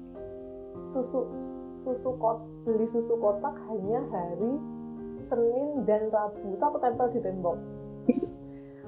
[0.96, 1.28] Susu
[1.84, 4.56] susu kot beli susu kotak hanya hari
[5.28, 6.56] Senin dan Rabu.
[6.56, 7.60] Itu aku tempel di tembok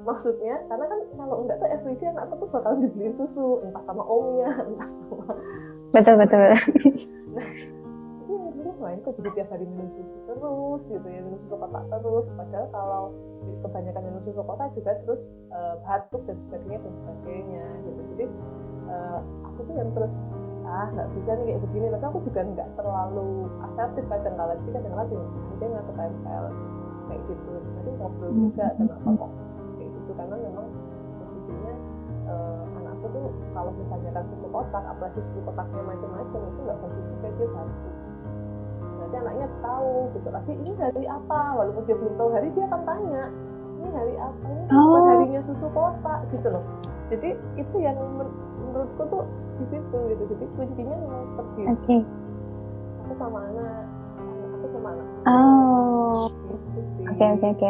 [0.04, 4.02] maksudnya karena kan kalau enggak tuh everyday anak aku tuh bakal dibeliin susu entah sama
[4.04, 5.32] omnya entah sama
[5.92, 6.40] betul betul.
[7.30, 7.48] Nah
[8.80, 12.26] wah ini kok jadi tiap hari minum susu terus gitu ya minum susu kotak terus.
[12.32, 13.04] Padahal kalau
[13.60, 15.20] kebanyakan minum susu kotak juga terus
[15.52, 18.00] uh, batuk dan sebagainya dan sebagainya gitu.
[18.16, 18.24] Jadi
[18.88, 19.18] uh,
[19.52, 20.12] aku tuh yang terus
[20.64, 21.86] ah nggak bisa nih kayak begini.
[21.92, 23.28] Tapi aku juga nggak terlalu
[23.68, 26.44] asertif kadang kala sih kadang kala aja nggak ketempel
[27.04, 27.52] kayak gitu.
[27.60, 28.76] Jadi ngobrol juga hmm.
[28.80, 29.49] kenapa kok kayak gitu
[30.20, 30.66] karena memang
[31.16, 31.74] posisinya
[32.28, 37.28] uh, anakku tuh kalau misalnya kan susu kotak apalagi susu kotaknya macam-macam itu nggak juga
[37.32, 37.94] dia batuk
[39.00, 41.40] nanti anaknya tahu besok lagi ini hari apa?
[41.56, 43.24] Walaupun dia belum tahu hari dia akan tanya
[43.80, 44.44] ini hari apa?
[44.44, 45.02] Ini oh.
[45.08, 46.64] harinya susu kota gitu loh.
[47.08, 48.28] Jadi itu yang men
[48.60, 49.24] menurutku tuh
[49.56, 50.22] di situ gitu.
[50.36, 52.00] Jadi kuncinya memang seperti okay.
[53.02, 53.82] aku sama anak
[54.60, 55.06] aku sama anak.
[55.26, 56.28] Oh.
[56.76, 57.68] Gitu oke oke oke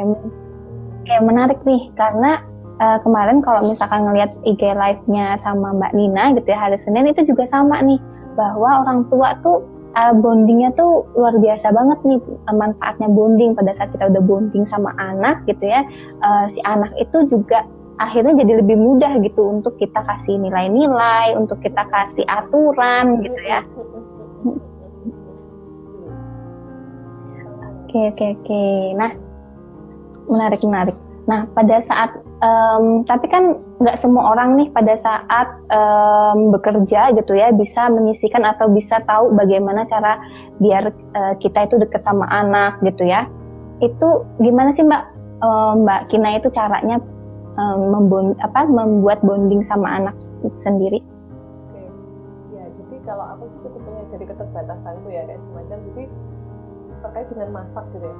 [1.00, 2.44] oke menarik nih karena
[2.80, 7.28] uh, kemarin kalau misalkan ngelihat IG live-nya sama Mbak Nina gitu ya hari Senin itu
[7.28, 8.00] juga sama nih
[8.34, 13.52] bahwa orang tua tuh uh, bondingnya tuh luar biasa banget nih uh, manfaatnya bonding.
[13.52, 15.84] Pada saat kita udah bonding sama anak gitu ya
[16.24, 17.68] uh, si anak itu juga
[18.00, 23.60] akhirnya jadi lebih mudah gitu untuk kita kasih nilai-nilai untuk kita kasih aturan gitu ya.
[27.90, 28.64] Oke oke oke.
[28.94, 29.10] Nah
[30.30, 30.96] menarik menarik
[31.28, 37.32] nah pada saat um, tapi kan nggak semua orang nih pada saat um, bekerja gitu
[37.36, 40.20] ya bisa menyisikan atau bisa tahu bagaimana cara
[40.60, 43.28] biar uh, kita itu deket sama anak gitu ya.
[43.80, 45.08] Itu gimana sih mbak?
[45.40, 47.00] Um, mbak Kina itu caranya
[47.56, 47.96] um,
[48.44, 50.16] apa membuat bonding sama anak
[50.60, 51.00] sendiri?
[51.00, 51.84] Oke.
[52.52, 56.04] ya jadi kalau aku sih cukup punya jadi keterbatasan tuh ya kayak semacam jadi
[57.00, 58.16] terkait dengan masak gitu ya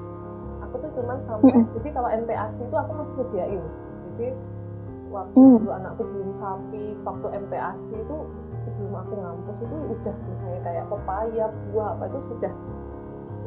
[0.81, 1.73] tuh cuman sampai mm -hmm.
[1.79, 3.65] jadi kalau MPASI itu aku masih sediain
[4.11, 4.29] jadi
[5.11, 5.59] waktu hmm.
[5.61, 8.17] dulu anakku belum sapi waktu MPASI itu
[8.63, 12.53] sebelum aku ngampus itu udah misalnya kayak pepaya buah apa itu sudah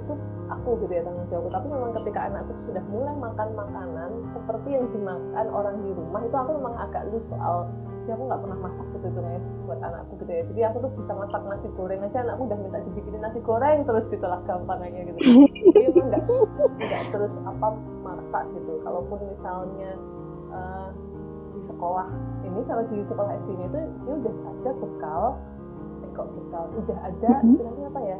[0.04, 0.14] itu
[0.52, 4.86] aku gitu ya tanggung jawab tapi memang ketika anakku sudah mulai makan makanan seperti yang
[4.92, 7.72] dimakan orang di rumah itu aku memang agak lu soal
[8.04, 10.44] ya aku nggak pernah masak gitu itu ya buat anakku gitu ya.
[10.52, 14.06] Jadi aku tuh bisa masak nasi goreng aja anakku udah minta dibikinin nasi goreng terus
[14.12, 15.20] gitu lah gampangnya gitu.
[15.72, 16.24] Jadi emang nggak
[16.84, 17.68] nggak terus apa
[18.04, 18.74] masak gitu.
[18.84, 19.92] Kalaupun misalnya
[20.52, 20.90] uh,
[21.64, 22.08] sekolah
[22.44, 25.24] ini kalau di sekolah SD itu dia udah ada bekal
[26.04, 26.64] eh kok bekal?
[26.84, 28.18] Udah ada istilahnya apa ya?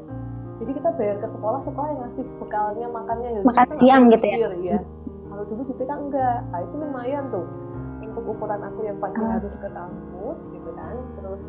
[0.64, 3.30] Jadi kita bayar ke sekolah sekolah yang ngasih bekalnya makannya.
[3.36, 4.36] Gitu makan siang gitu ya?
[4.64, 4.78] iya.
[5.28, 6.40] Kalau dulu di kan enggak.
[6.54, 7.63] Nah, itu lumayan tuh
[8.14, 9.42] untuk ukuran aku yang pagi ah.
[9.42, 11.42] harus ke kampus gitu kan terus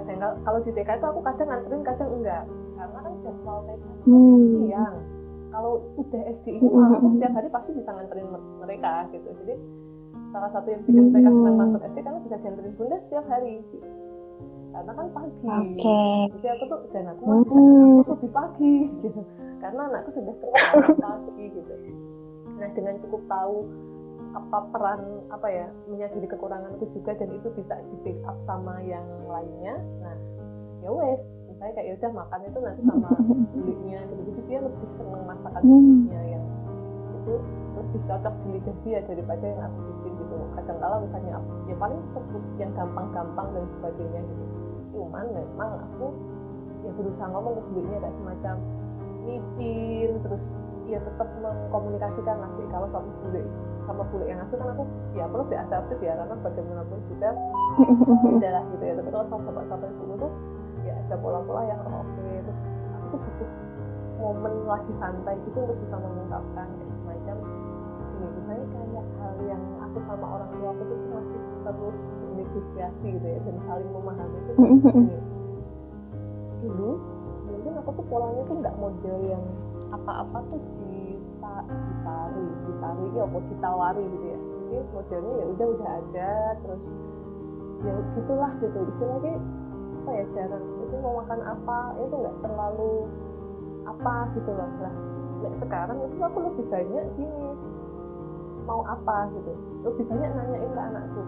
[0.00, 2.44] kadang kalau di TK itu aku kadang nganterin kadang enggak
[2.80, 4.40] karena kan jadwal TK hmm.
[4.64, 4.96] siang
[5.52, 6.72] kalau udah SD ini hmm.
[6.80, 9.54] malah aku setiap hari pasti bisa nganterin mereka gitu jadi
[10.32, 11.60] salah satu yang bikin TK senang hmm.
[11.60, 13.88] masuk SD karena bisa dianterin bunda setiap hari gitu
[14.68, 16.18] karena kan pagi okay.
[16.40, 17.44] jadi aku tuh dan aku hmm.
[17.44, 17.60] aku
[18.16, 19.20] lebih pagi gitu
[19.60, 21.74] karena anakku sudah kerja pagi gitu
[22.58, 23.56] nah dengan cukup tahu
[24.36, 25.00] apa peran
[25.32, 29.80] apa ya menyadari kekuranganku juga dan itu bisa di pick up sama yang lainnya.
[30.04, 30.16] Nah
[30.84, 31.20] ya wes
[31.58, 33.08] saya kayak ya udah makan itu nanti sama
[33.52, 36.44] kulitnya gitu jadi dia lebih seneng masakan kulitnya yang
[37.18, 37.34] itu
[37.78, 40.36] lebih cocok di lidah dia daripada yang aku bikin gitu.
[40.54, 42.00] Kadang kala misalnya aku ya paling
[42.62, 44.44] yang gampang-gampang dan sebagainya gitu.
[44.94, 46.06] Cuman memang aku
[46.86, 48.56] ya berusaha ngomong ke belinya kayak semacam
[49.28, 50.44] mipin terus
[50.88, 53.44] ya tetap mengkomunikasikan nanti kalau sama bule
[53.88, 54.84] sama bule yang asuh kan aku
[55.16, 57.28] ya perlu diadaptif ya karena bagaimanapun juga
[58.36, 58.94] tidak lah gitu ya.
[59.00, 60.32] Tapi kalau sama bapak-bapak ibu tuh
[60.84, 62.12] ya ada pola-pola yang oh, oke.
[62.12, 62.36] Okay.
[62.44, 62.60] terus
[62.92, 63.50] aku tuh butuh
[64.20, 67.72] momen lagi santai gitu untuk bisa mengungkapkan kayak semacam ini.
[68.18, 73.38] Misalnya kayak hal yang aku sama orang tua aku tuh masih terus bernegosiasi gitu ya
[73.40, 75.16] dan saling memahami itu ini.
[76.68, 76.90] Dulu
[77.48, 79.44] mungkin aku tuh polanya tuh nggak model yang
[79.90, 80.87] apa-apa tuh dita
[81.68, 84.38] ditari ditari ya apa ditawari gitu ya.
[84.68, 86.82] Jadi modelnya ya udah udah ada terus
[87.84, 88.78] ya gitulah gitu.
[88.94, 89.34] Istilahnya
[90.02, 90.64] apa ya jarang.
[90.86, 92.92] Itu mau makan apa itu nggak terlalu
[93.88, 94.70] apa gitu loh.
[94.82, 94.94] Lah
[95.38, 97.46] sekarang itu aku lebih banyak gini
[98.68, 99.52] mau apa gitu.
[99.86, 101.22] Lebih banyak nanyain ke anakku.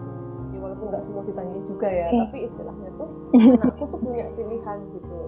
[0.51, 2.19] Ya walaupun nggak semua ditanyain juga ya okay.
[2.27, 3.09] tapi istilahnya tuh
[3.55, 5.19] anakku tuh punya pilihan gitu.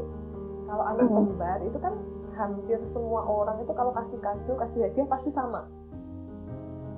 [0.67, 1.93] Kalau anak kembar itu kan
[2.33, 5.61] hampir semua orang itu kalau kasih kado kasih hadiah pasti sama.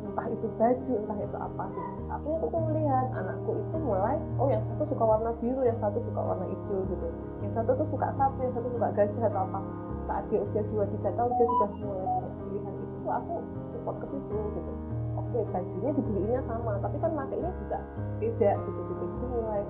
[0.06, 1.66] Entah itu baju entah itu apa.
[2.08, 6.00] Tapi aku tuh melihat anakku itu mulai oh yang satu suka warna biru yang satu
[6.00, 7.08] suka warna hijau gitu.
[7.44, 9.60] Yang satu tuh suka sapi yang satu suka gajah atau apa.
[10.06, 12.74] Saat dia usia dua tiga tahun dia sudah mulai punya pilihan.
[12.80, 13.34] Itu aku
[13.76, 14.72] support ke situ gitu.
[15.16, 17.78] Oke bajunya dibelinya sama tapi kan makainya bisa
[18.20, 19.64] beda gitu gitu jadi mulai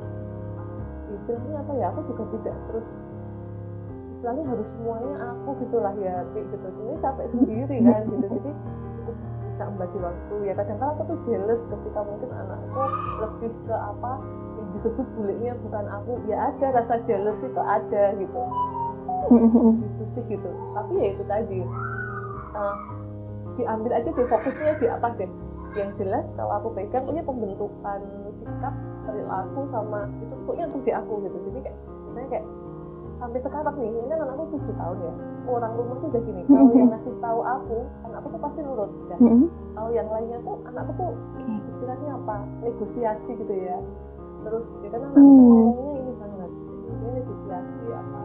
[1.06, 1.86] istilahnya apa ya?
[1.94, 2.90] Aku juga tidak terus
[4.26, 6.58] istilahnya harus semuanya aku gitulah ya gitu.
[6.58, 8.26] Ini capek sendiri kan gitu.
[8.34, 8.52] Jadi
[9.54, 10.54] bisa membagi waktu ya.
[10.58, 12.84] Kadang-kadang aku tuh jealous ketika mungkin anakku
[13.22, 14.12] lebih ke apa
[14.58, 16.12] yang disebut buliknya bukan aku.
[16.26, 18.42] Ya ada rasa jealous itu ada gitu.
[19.86, 20.50] Gitu sih gitu.
[20.74, 21.60] Tapi ya itu tadi.
[22.58, 22.76] Uh,
[23.62, 25.30] diambil aja deh fokusnya di apa deh?
[25.78, 28.00] Yang jelas kalau aku pegang punya pembentukan
[28.42, 28.74] sikap
[29.06, 31.38] perilaku sama itu pokoknya untuk di aku gitu.
[31.46, 31.78] Jadi kayak
[32.10, 32.46] misalnya kayak
[33.16, 35.14] sampai sekarang nih ini kan anakku tujuh tahun ya.
[35.46, 37.78] Orang rumah tuh udah gini kalau yang ngasih tahu aku
[38.10, 39.18] anakku tuh pasti nurut ya
[39.76, 42.36] kalau yang lainnya tuh anakku tuh istilahnya apa?
[42.66, 43.78] Negosiasi gitu ya.
[44.46, 46.52] Terus ya kan anakku tuh ngomongnya ini banget.
[46.86, 48.22] Ini negosiasi apa?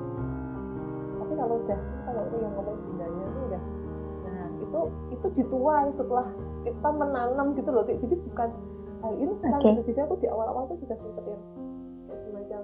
[1.20, 3.62] Tapi kalau udah kalau yang ngomong bundanya tuh udah.
[4.26, 4.80] Nah itu
[5.14, 6.26] itu dituai setelah
[6.60, 8.50] kita menanam gitu loh jadi bukan
[9.00, 9.72] hal ini sekarang okay.
[9.80, 9.82] gitu.
[9.92, 11.42] Jadi aku di awal-awal tuh juga sempet yang
[12.08, 12.62] kayak semacam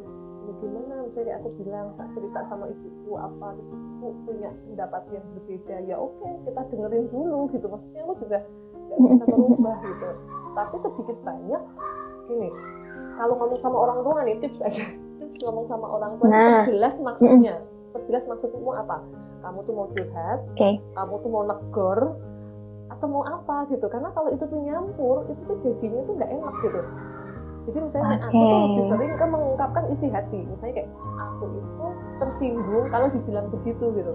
[0.61, 0.95] gimana?
[1.07, 3.47] Misalnya aku bilang tak cerita sama ibuku apa?
[3.57, 5.77] Terus ibuku punya pendapat yang berbeda.
[5.85, 7.67] Ya oke okay, kita dengerin dulu gitu.
[7.69, 8.39] Maksudnya aku juga
[8.87, 10.09] nggak bisa merubah gitu.
[10.57, 11.63] Tapi sedikit banyak
[12.27, 12.49] gini
[13.17, 14.85] kalau ngomong sama orang tua nih tips aja.
[15.21, 16.65] Tips ngomong sama orang tua nah.
[16.69, 17.57] jelas maksudnya.
[18.09, 19.01] Jelas maksudmu apa?
[19.41, 20.83] Kamu tuh mau curhat okay.
[20.99, 22.19] kamu tuh mau negor
[22.93, 23.87] atau mau apa gitu.
[23.89, 26.81] Karena kalau itu tuh nyampur itu tuh jadinya tuh nggak enak gitu
[27.67, 28.23] jadi misalnya okay.
[28.31, 30.39] aku tuh lebih sering kan mengungkapkan isi hati.
[30.47, 31.87] Misalnya kayak aku itu
[32.23, 34.15] tersinggung kalau dibilang begitu gitu.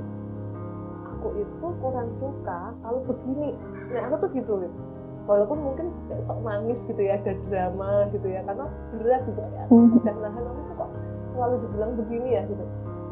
[1.20, 3.52] Aku itu kurang suka kalau begini.
[3.92, 4.80] Nah aku tuh gitu gitu.
[5.28, 8.66] Walaupun mungkin kayak sok nangis gitu ya ada drama gitu ya karena
[8.98, 9.96] berat gitu ya hmm.
[10.02, 10.90] udah nahan aku tuh kok
[11.36, 12.66] selalu dibilang begini ya gitu.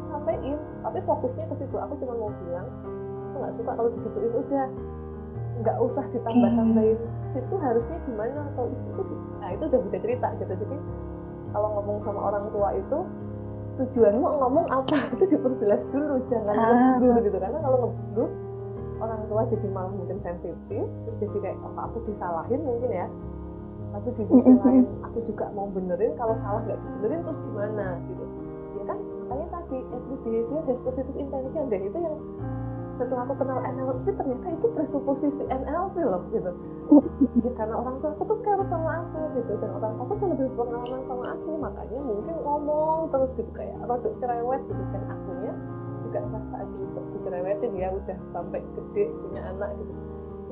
[0.08, 1.76] Sampein tapi fokusnya ke situ.
[1.76, 2.66] Aku cuma mau bilang
[3.28, 4.68] aku nggak suka kalau digituin udah.
[5.60, 6.98] Nggak usah ditambah-tambahin
[7.34, 8.40] situ harusnya gimana?
[8.54, 9.02] Atau itu
[9.40, 10.52] nah itu udah beda cerita gitu.
[10.54, 10.76] Jadi
[11.50, 12.98] kalau ngomong sama orang tua itu
[13.80, 14.96] tujuanmu ngomong apa?
[15.16, 16.98] Itu diperjelas dulu jangan ah.
[17.00, 17.38] ngeblu gitu.
[17.40, 18.24] Karena kalau ngeblu
[19.00, 23.06] orang tua jadi malah mungkin sensitif terus jadi kayak apa aku disalahin mungkin ya.
[23.90, 28.24] Tapi di sisi lain aku juga mau benerin kalau salah nggak dibenerin terus gimana gitu.
[28.78, 32.16] Ya kan makanya tadi every behavior has positive intention deh itu yang
[33.00, 36.52] setelah aku kenal NLP ternyata itu presuposisi NLP loh gitu.
[37.40, 39.52] Ya karena orang tua aku tuh care sama aku gitu.
[39.56, 43.50] Dan orang tua aku tuh lebih pengalaman sama aku makanya mungkin ngomong terus gitu.
[43.56, 44.82] Kayak rodok cerewet gitu.
[44.92, 45.52] Dan akunya
[46.04, 49.92] juga rasa kok dicerewetin ya udah sampai gede punya anak gitu.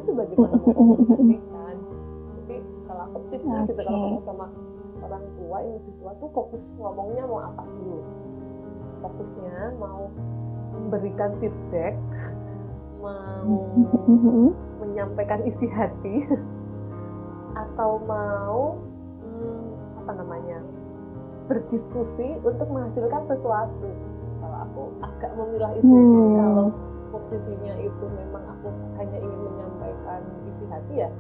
[0.01, 1.77] Itu bagaimana mau komunikasikan
[2.49, 2.57] jadi
[2.89, 3.69] kalau aku tipsnya okay.
[3.69, 3.81] gitu.
[3.85, 4.47] Kalau kamu sama
[5.05, 8.01] orang tua yang lebih tua tuh fokus ngomongnya mau apa dulu?
[9.05, 10.09] Fokusnya mau
[10.79, 11.95] memberikan feedback
[12.99, 13.59] mau
[14.83, 16.27] menyampaikan isi hati
[17.63, 18.79] atau mau
[19.23, 20.59] hmm, apa namanya
[21.49, 23.89] berdiskusi untuk menghasilkan sesuatu
[24.39, 26.37] kalau aku agak memilah itu hmm.
[26.37, 26.67] kalau
[27.09, 28.69] posisinya itu memang aku
[29.01, 31.11] hanya ingin menyampaikan isi hati ya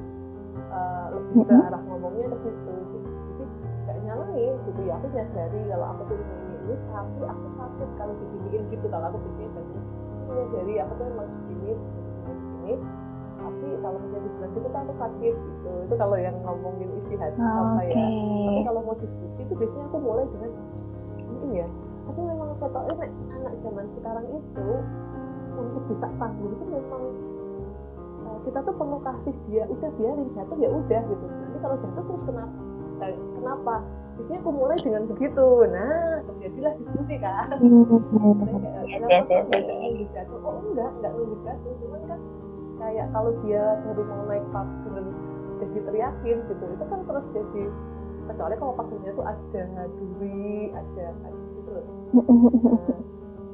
[0.69, 1.67] uh, lebih ke hmm.
[1.73, 3.45] arah ngomongnya ke situ jadi
[3.88, 6.35] gak nyalain gitu ya aku nyadari kalau aku tuh ini
[6.69, 9.81] ini tapi aku sakit kalau diginiin gitu kalau aku biasanya
[10.29, 11.75] dari nyadari aku tuh memang begini
[12.25, 12.75] begini
[13.38, 15.71] tapi kalau menjadi bulan itu kan aku sakit gitu.
[15.87, 17.94] Itu kalau yang ngomongin isi hati oh, sama okay.
[17.94, 18.07] ya
[18.49, 20.51] tapi kalau mau diskusi itu biasanya aku mulai dengan
[21.18, 21.68] mungkin ya
[22.09, 24.68] tapi memang ketoknya nek anak zaman sekarang itu
[25.59, 27.03] untuk bisa tangguh itu memang
[28.27, 31.25] uh, kita tuh perlu kasih dia udah biarin jatuh ya udah gitu.
[31.27, 32.59] Nanti kalau jatuh terus kenapa?
[32.59, 32.68] eh,
[33.39, 33.75] kenapa?
[34.19, 35.47] Biasanya aku mulai dengan begitu.
[35.71, 37.49] Nah terus jadilah diskusi kan.
[37.55, 40.39] Kayak kenapa kok nunggu jatuh?
[40.43, 41.73] Oh enggak enggak nunggu jatuh.
[41.83, 42.21] Cuman kan
[42.79, 45.05] kayak kalau dia baru mau naik pagar
[45.59, 47.65] jadi teriakin gitu itu kan terus jadi
[48.31, 49.63] kecuali kalau pagarnya tuh ada
[49.99, 51.85] duri ada, ada gitu loh.
[52.15, 53.01] Nah,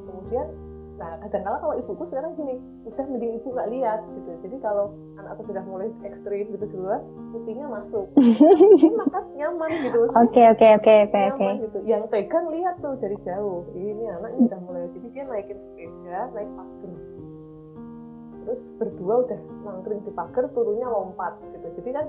[0.05, 0.47] kemudian
[0.95, 2.55] nah kadang-kala kalau ibuku sekarang gini
[2.87, 4.31] udah mending ibu nggak lihat gitu.
[4.47, 7.03] Jadi kalau anakku sudah mulai ekstrim gitu duluan
[7.35, 8.07] putihnya masuk.
[9.03, 9.99] Maka nyaman gitu.
[10.15, 11.49] Oke oke oke oke oke.
[11.67, 11.79] gitu.
[11.83, 13.67] Yang pegang lihat tuh dari jauh.
[13.75, 16.91] Ini anaknya udah mulai jadi dia naikin sepeda naik pagar.
[18.45, 21.67] Terus berdua udah nangkring di pagar turunnya lompat gitu.
[21.83, 22.07] Jadi kan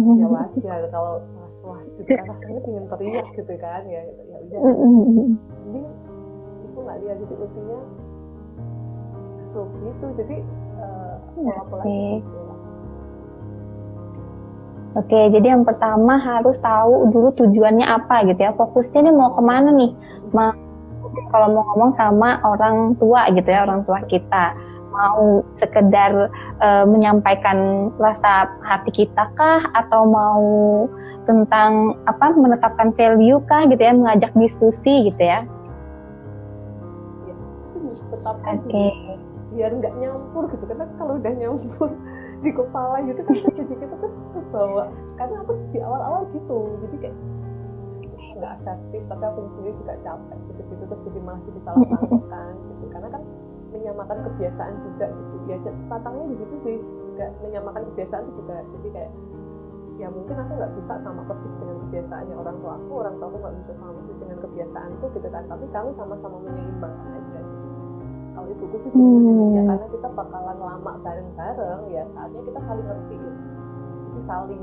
[0.00, 2.28] ya wajar kalau was was gitu kan.
[2.28, 4.60] Rasanya ingin teriak gitu kan ya ya udah.
[5.64, 5.80] Jadi
[6.72, 7.78] itu nggak lihat jadi usinya
[9.52, 10.36] masuk gitu jadi
[10.80, 12.40] uh, pola-pola gitu
[14.92, 18.52] Oke, jadi yang pertama harus tahu dulu tujuannya apa gitu ya.
[18.52, 19.88] Fokusnya ini mau ke mana nih?
[20.36, 20.52] Ma
[21.32, 24.52] kalau mau ngomong sama orang tua gitu ya, orang tua kita
[24.92, 26.28] mau sekedar
[26.60, 30.44] uh, menyampaikan rasa hati kita kah atau mau
[31.24, 35.40] tentang apa menetapkan value kah gitu ya mengajak diskusi gitu ya
[37.24, 37.34] ya
[38.28, 38.60] Oke.
[38.68, 38.92] Okay.
[39.52, 40.64] Biar nggak nyampur gitu.
[40.64, 41.90] Karena kalau udah nyampur
[42.42, 44.84] di kepala gitu kan jadi kita tuh terbawa.
[45.20, 47.16] Karena aku di awal-awal gitu jadi kayak
[48.32, 51.88] nggak asaktif tapi aku sendiri juga capek gitu gitu terus jadi malah jadi salah
[52.32, 52.84] kan gitu.
[52.90, 53.22] Karena kan
[53.72, 55.34] menyamakan kebiasaan juga gitu.
[55.48, 55.56] Ya
[55.88, 56.76] tantangannya di situ sih
[57.12, 58.56] juga menyamakan kebiasaan itu juga.
[58.78, 59.12] Jadi kayak
[60.00, 63.36] ya mungkin aku nggak bisa sama persis dengan kebiasaannya orang tua aku orang tua aku
[63.38, 65.42] nggak bisa sama persis dengan kebiasaanku gitu kan.
[65.46, 67.20] Tapi kami sama-sama menyeimbangkan aja.
[67.22, 67.31] gitu.
[68.32, 69.56] Kalau ibuku sih hmm.
[69.56, 73.16] ya karena kita bakalan lama bareng-bareng ya saatnya kita saling ngerti.
[73.16, 73.52] Gitu
[74.12, 74.62] jadi saling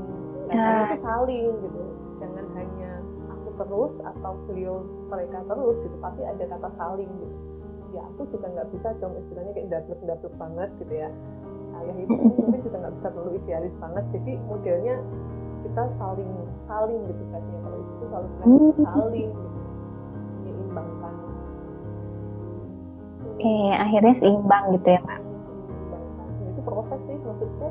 [0.50, 0.86] ya.
[0.86, 1.82] itu saling gitu.
[2.20, 2.90] Jangan hanya
[3.32, 4.76] aku terus atau beliau
[5.10, 7.36] mereka terus gitu tapi ada kata saling gitu.
[7.90, 11.08] Ya aku juga nggak bisa dong istilahnya kayak dablek dablek banget gitu ya.
[11.80, 14.04] Ayah itu mungkin juga nggak bisa terlalu idealis banget.
[14.14, 14.96] Jadi modelnya
[15.66, 16.32] kita saling
[16.70, 17.58] saling gitu kan ya.
[17.58, 18.32] Kalau itu saling
[18.86, 19.49] saling gitu
[23.40, 25.20] okay, akhirnya seimbang gitu ya pak
[26.50, 27.68] itu proses sih maksudku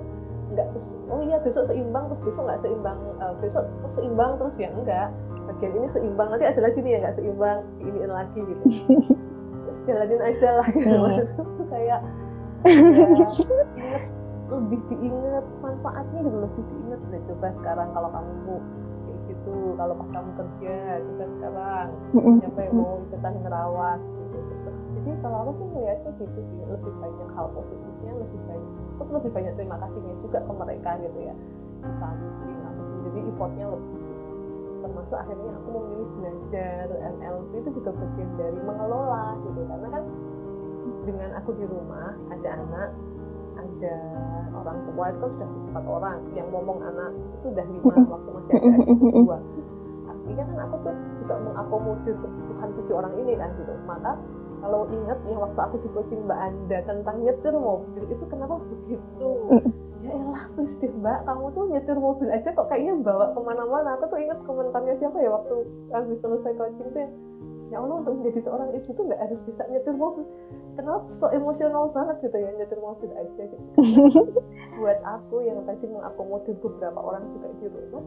[0.50, 4.56] nggak terus oh iya besok seimbang terus besok nggak seimbang uh, besok terus seimbang terus
[4.58, 5.10] ya enggak.
[5.50, 8.64] Bagian ini seimbang nanti ada lagi nih ya nggak seimbang ini lagi gitu.
[9.86, 10.90] Jalanin aja lah gitu.
[10.90, 11.04] Hmm.
[11.06, 11.98] maksudku kayak ya,
[12.70, 13.30] inget
[14.50, 17.22] lebih diinget manfaatnya gitu lebih diinget deh.
[17.30, 18.58] Coba sekarang kalau kamu mau
[19.06, 21.88] kayak gitu kalau pas kamu kerja coba sekarang.
[22.42, 24.00] Siapa yang mau ikutan ngerawat
[25.00, 29.32] jadi kalau aku sih melihatnya gitu sih lebih banyak hal positifnya lebih banyak aku lebih
[29.32, 31.36] banyak terima kasihnya juga ke mereka gitu ya.
[31.80, 34.00] Aku jadi effortnya lebih
[34.80, 36.86] termasuk akhirnya aku memilih belajar
[37.20, 39.62] NLP itu juga bagian dari mengelola gitu.
[39.66, 40.04] Karena kan
[41.08, 42.90] dengan aku di rumah ada anak
[43.60, 43.98] ada
[44.56, 46.18] orang tua itu kan sudah empat orang.
[46.36, 48.78] Yang ngomong anak itu sudah lima waktu masih ada
[49.16, 49.38] dua.
[50.12, 53.74] Artinya kan aku tuh juga mengakomodir kebutuhan tujuh orang ini kan gitu.
[53.88, 54.12] Maka
[54.60, 59.30] kalau ingat ya waktu aku di coaching Mbak Anda tentang nyetir mobil itu kenapa begitu?
[60.00, 63.96] Ya elah terus deh Mbak kamu tuh nyetir mobil aja kok kayaknya bawa ke mana-mana.
[64.00, 65.56] Aku tuh ingat komentarnya siapa ya waktu
[65.92, 67.10] habis selesai coaching tuh ya,
[67.72, 70.26] ya Allah untuk menjadi seorang ibu tuh nggak harus bisa nyetir mobil.
[70.80, 73.66] Kenapa so emosional banget gitu ya nyetir mobil aja gitu.
[74.80, 78.06] Buat aku yang tadi mengakomodir beberapa orang juga di rumah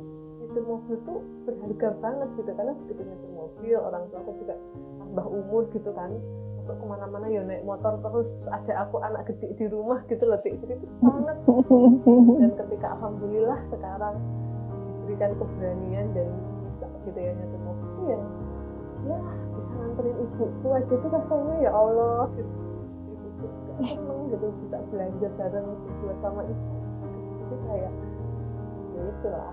[0.52, 4.54] nyetir mobil tuh berharga banget gitu karena begitu nyetir mobil orang tua aku juga
[5.00, 6.10] tambah umur gitu kan
[6.62, 10.38] masuk ke mana-mana ya naik motor terus ada aku anak gede di rumah gitu loh
[10.38, 11.34] jadi itu sangat.
[12.38, 14.14] Dan ketika alhamdulillah sekarang
[15.02, 16.30] diberikan keberanian dan
[16.78, 18.18] bisa gitu ya nyatu mobil ya
[19.10, 19.18] ya
[19.58, 22.52] bisa nganterin ibuku aja tuh rasanya ya Allah gitu.
[23.82, 26.74] Ibuku gitu bisa belanja bareng berdua sama ibu.
[27.42, 27.92] Jadi kayak
[28.94, 29.50] ya itulah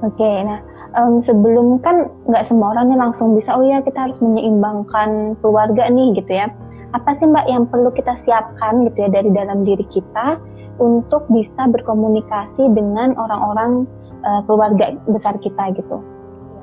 [0.00, 0.64] Oke, nah
[0.96, 5.92] um, sebelum kan nggak semua orang nih langsung bisa, oh ya kita harus menyeimbangkan keluarga
[5.92, 6.48] nih gitu ya.
[6.96, 10.40] Apa sih Mbak yang perlu kita siapkan gitu ya dari dalam diri kita
[10.80, 13.84] untuk bisa berkomunikasi dengan orang-orang
[14.24, 16.00] uh, keluarga besar kita gitu?
[16.00, 16.62] Ya,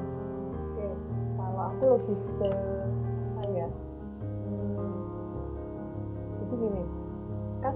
[0.58, 0.86] oke,
[1.38, 2.50] kalau aku lebih ke
[3.38, 3.68] apa ya?
[4.50, 4.98] Hmm,
[6.42, 6.84] itu gini,
[7.62, 7.74] kan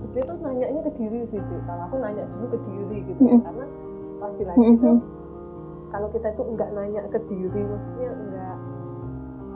[0.00, 3.44] sebenarnya tuh nanyanya ke diri sih, kalau aku nanya dulu ke diri gitu, mm -hmm.
[3.44, 3.64] karena
[4.20, 4.96] laki-laki mm -hmm.
[5.92, 8.56] kalau kita itu enggak nanya ke diri maksudnya enggak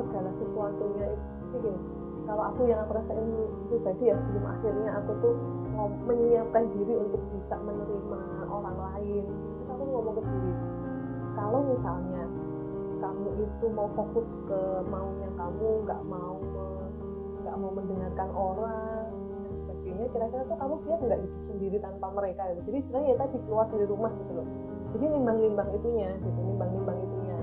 [0.01, 1.73] segala sesuatunya itu gini
[2.29, 3.31] kalau aku yang aku rasain
[3.67, 5.35] pribadi ya sebelum akhirnya aku tuh
[5.75, 10.55] mau menyiapkan diri untuk bisa menerima orang lain itu aku ngomong ke diri
[11.35, 12.25] kalau misalnya
[13.01, 16.37] kamu itu mau fokus ke maunya kamu nggak mau
[17.41, 19.05] nggak mau mendengarkan orang
[20.11, 22.61] kira-kira tuh kamu siap nggak hidup sendiri tanpa mereka gitu.
[22.71, 24.47] Jadi sebenarnya ya tadi keluar dari rumah gitu loh.
[24.91, 27.39] Jadi nimbang-nimbang itunya gitu nimbang-nimbang itunya.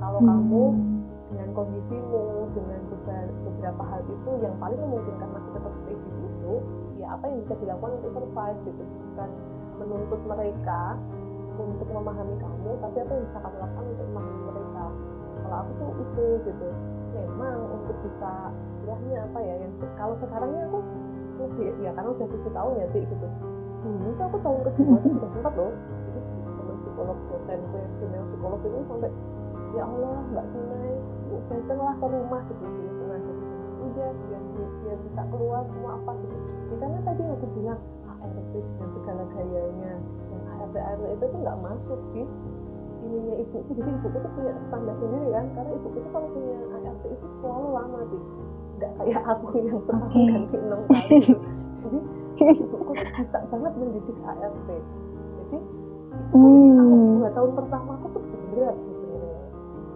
[0.00, 0.28] Kalau hmm.
[0.28, 0.64] kamu
[1.30, 2.24] dengan kondisimu
[2.58, 2.80] dengan
[3.46, 6.52] beberapa hal itu yang paling memungkinkan masih tetap stay di situ
[6.98, 8.82] ya apa yang bisa dilakukan untuk survive gitu.
[8.82, 9.30] Bukan
[9.80, 10.82] menuntut mereka
[11.60, 14.84] untuk memahami kamu tapi apa yang bisa kamu lakukan untuk memahami mereka.
[15.40, 16.68] Kalau aku tuh itu gitu.
[17.10, 20.78] Memang untuk bisa istilahnya apa ya yang kalau sekarangnya aku
[21.40, 23.26] lebih ya karena udah tujuh tahun ya sih gitu.
[23.80, 25.72] Dulu tuh aku tahun kedua tuh juga sempat loh
[26.60, 29.10] teman psikolog dosenku yang senior psikolog itu sampai
[29.72, 30.94] ya Allah mbak Sinai
[31.48, 33.42] datanglah ke rumah gitu dia pernah gitu
[33.80, 34.42] udah biar
[34.84, 36.36] biar bisa keluar semua apa gitu.
[36.52, 39.92] Ya, karena tadi aku bilang ART dengan segala gayanya.
[40.30, 42.22] Yang ART ART itu tuh nggak masuk di
[43.00, 47.04] ininya ibuku jadi ibuku tuh punya standar sendiri kan karena ibuku tuh kalau punya ART
[47.08, 48.22] itu selalu lama sih
[48.80, 50.24] nggak kayak aku yang setahun okay.
[50.32, 51.18] ganti enam kali
[52.40, 54.68] jadi ibuku bisa banget mendidik ART
[55.50, 55.58] jadi
[56.32, 56.80] hmm.
[56.80, 59.40] aku dua tahun pertama aku tuh berat sebenarnya.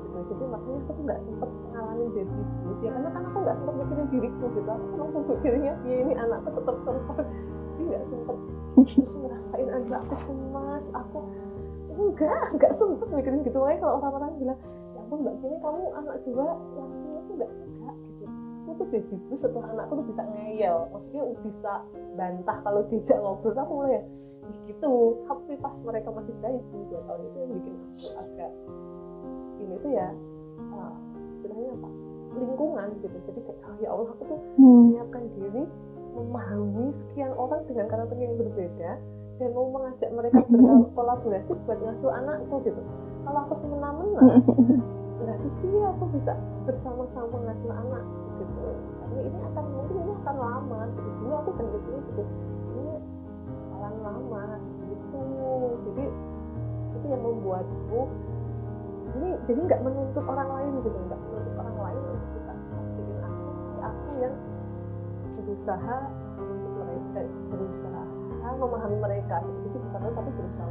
[0.02, 0.18] Gitu.
[0.24, 2.90] Jadi makanya aku tuh nggak sempet ngalamin blues ya.
[2.94, 4.70] Karena kan aku nggak sempet mikirin diriku gitu.
[4.70, 7.28] Aku langsung mikirnya ya ini anakku tetap survive
[7.74, 8.36] jadi nggak sempet.
[8.74, 10.84] Terus ngerasain anak aku cemas.
[10.94, 11.18] Aku
[11.94, 13.08] enggak enggak sempet.
[13.12, 13.58] Mikirin gitu.
[13.62, 14.58] Aja kalau orang-orang bilang
[14.94, 16.46] ya ampun mbak Kini kamu anak dua
[16.78, 17.73] langsung itu enggak gitu
[18.74, 20.76] aku tuh baby blues setelah anakku tuh bisa ngeyel.
[20.90, 21.72] Maksudnya bisa
[22.18, 24.02] bantah kalau tidak ngobrol aku mulai ya
[24.66, 24.92] gitu.
[25.30, 26.58] Tapi pas mereka masih bayi
[26.90, 28.52] dua tahun itu yang bikin aku agak
[29.62, 30.08] ini tuh ya
[30.74, 30.94] uh,
[31.38, 31.88] istilahnya apa?
[32.34, 33.16] Lingkungan gitu.
[33.30, 34.80] Jadi kayak oh ya Allah aku tuh hmm.
[34.90, 35.62] menyiapkan diri
[36.14, 38.90] memahami sekian orang dengan karakter yang berbeda
[39.34, 42.82] dan mau mengajak mereka berkolaborasi buat ngasuh anakku gitu.
[43.22, 44.20] Kalau aku semena-mena
[45.14, 46.32] nggak pasti aku bisa
[46.66, 48.04] bersama-sama ngasuh anak
[48.42, 48.66] gitu.
[48.98, 51.08] Karena ini akan mungkin ini akan lama gitu.
[51.22, 52.22] Dulu aku kan gitu
[52.74, 52.94] ini
[53.78, 54.44] akan lama
[54.90, 55.22] gitu.
[55.86, 56.04] Jadi
[56.94, 58.00] itu yang membuatku
[59.14, 63.46] ini jadi nggak menuntut orang lain gitu nggak menuntut orang lain untuk bisa pastiin aku.
[63.84, 64.34] Aku yang
[65.38, 65.96] berusaha
[66.42, 67.20] untuk mereka
[67.54, 68.02] berusaha
[68.58, 69.58] memahami mereka gitu.
[69.70, 70.68] Itu bukan tapi berusaha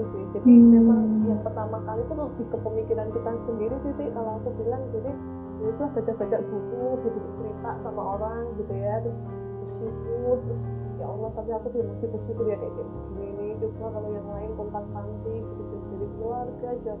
[0.00, 0.68] itu sih jadi hmm.
[0.80, 4.82] memang yang pertama kali itu lebih ke pemikiran kita sendiri sih, sih kalau aku bilang
[4.96, 5.12] jadi
[5.60, 9.18] teruslah baca-baca buku gitu cerita sama orang gitu ya terus
[9.60, 10.64] bersyukur terus
[10.96, 14.50] ya Allah tapi aku tidak masih bersyukur ya kayak gini ini coba kalau yang lain
[14.56, 16.94] kontak panti gitu dari keluarga aja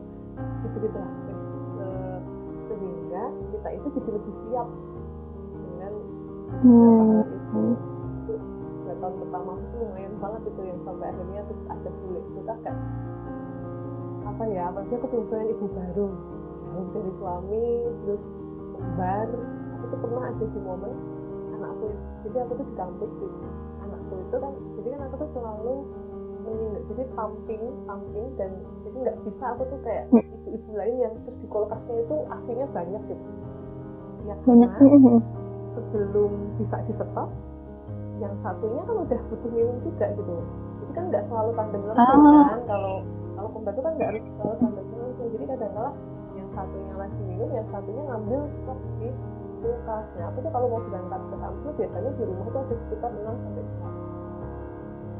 [0.60, 1.12] gitu gitu lah
[2.68, 3.22] sehingga
[3.56, 4.68] kita itu jadi lebih siap
[5.56, 5.92] dengan
[6.60, 7.20] hmm.
[7.24, 7.62] itu
[9.00, 12.76] tahun pertama itu lumayan banget itu yang sampai akhirnya terus ada sulit itu kan
[14.28, 16.08] apa ya apalagi aku pensiun ibu baru.
[16.70, 17.66] Jauh dari suami
[18.06, 18.22] terus
[18.78, 19.28] kembar.
[19.80, 20.92] Aku tuh pernah ada di momen
[21.60, 21.88] anakku
[22.24, 23.30] jadi aku tuh di kampus tuh
[23.84, 25.74] anakku itu kan jadi kan aku tuh selalu
[26.40, 28.50] meninggal jadi pumping pumping dan
[28.88, 30.24] jadi nggak bisa aku tuh kayak hmm.
[30.24, 33.26] ibu-ibu lain yang terus di kulkasnya itu aslinya banyak gitu.
[34.28, 34.70] Ya banyak
[35.70, 37.30] sebelum bisa di stop
[38.20, 40.36] yang satunya kan udah butuh minum juga gitu
[40.84, 42.44] jadi kan nggak selalu tandem langsung oh.
[42.44, 42.94] kan kalau
[43.32, 45.96] kalau pembantu kan nggak harus selalu tandem langsung jadi kadang-kadang
[46.36, 49.08] yang satunya lagi minum yang satunya ngambil stok di
[49.60, 53.10] kulkas nah aku tuh kalau mau berangkat ke kampus biasanya di rumah tuh ada sekitar
[53.12, 54.20] 6 sampai 10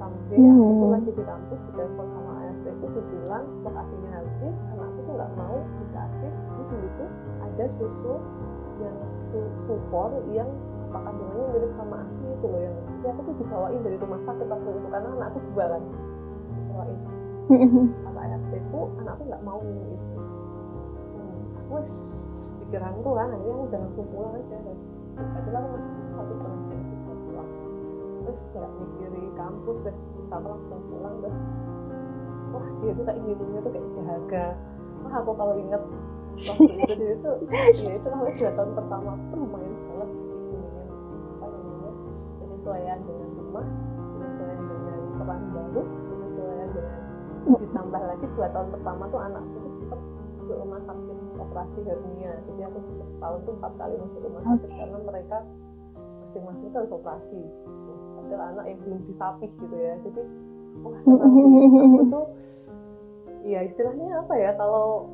[0.01, 0.61] sampai hmm.
[0.61, 4.55] aku tuh lagi di kampus di telepon sama ART itu tuh bilang stok asinya habis
[4.76, 8.14] anakku tuh nggak mau dikasih jadi dulu tuh ada susu
[8.80, 8.96] yang
[9.28, 10.48] su support yang
[10.91, 14.47] apa kandungannya mirip sama asi itu loh yang ya aku tuh dibawain dari rumah sakit
[14.51, 15.82] waktu itu karena anakku jualan
[16.74, 16.99] bawain
[18.03, 20.20] kata ART itu anakku nggak mau minum itu
[21.14, 21.74] hmm, aku
[22.66, 24.57] pikiranku kan akhirnya aku udah langsung pulang aja
[25.20, 27.51] aja lah masih satu setengah jam pulang.
[28.20, 31.36] Terus nggak mikirin kampus terus kita langsung pulang terus
[32.51, 34.47] wah dia tuh kayak minumnya tuh kayak jaga.
[35.01, 35.82] Wah aku kalau inget
[36.41, 37.30] waktu itu dia itu
[37.84, 39.69] ya itu namanya dua tahun pertama tuh lumayan
[42.70, 43.66] penyesuaian dengan rumah
[44.14, 46.98] penyesuaian dengan peran baru penyesuaian dengan
[47.50, 50.00] ditambah lagi dua tahun pertama tuh anak itu sempat
[50.38, 52.32] ke rumah sakit operasi hernia.
[52.46, 54.78] Jadi aku setahun tuh empat kali masuk rumah sakit okay.
[54.78, 55.38] karena mereka
[55.98, 57.40] masing-masing harus operasi
[58.30, 59.94] ada anak yang belum disapih gitu ya.
[60.06, 60.22] Jadi
[60.86, 60.98] wah
[61.90, 62.26] aku tuh
[63.42, 65.10] ya istilahnya apa ya kalau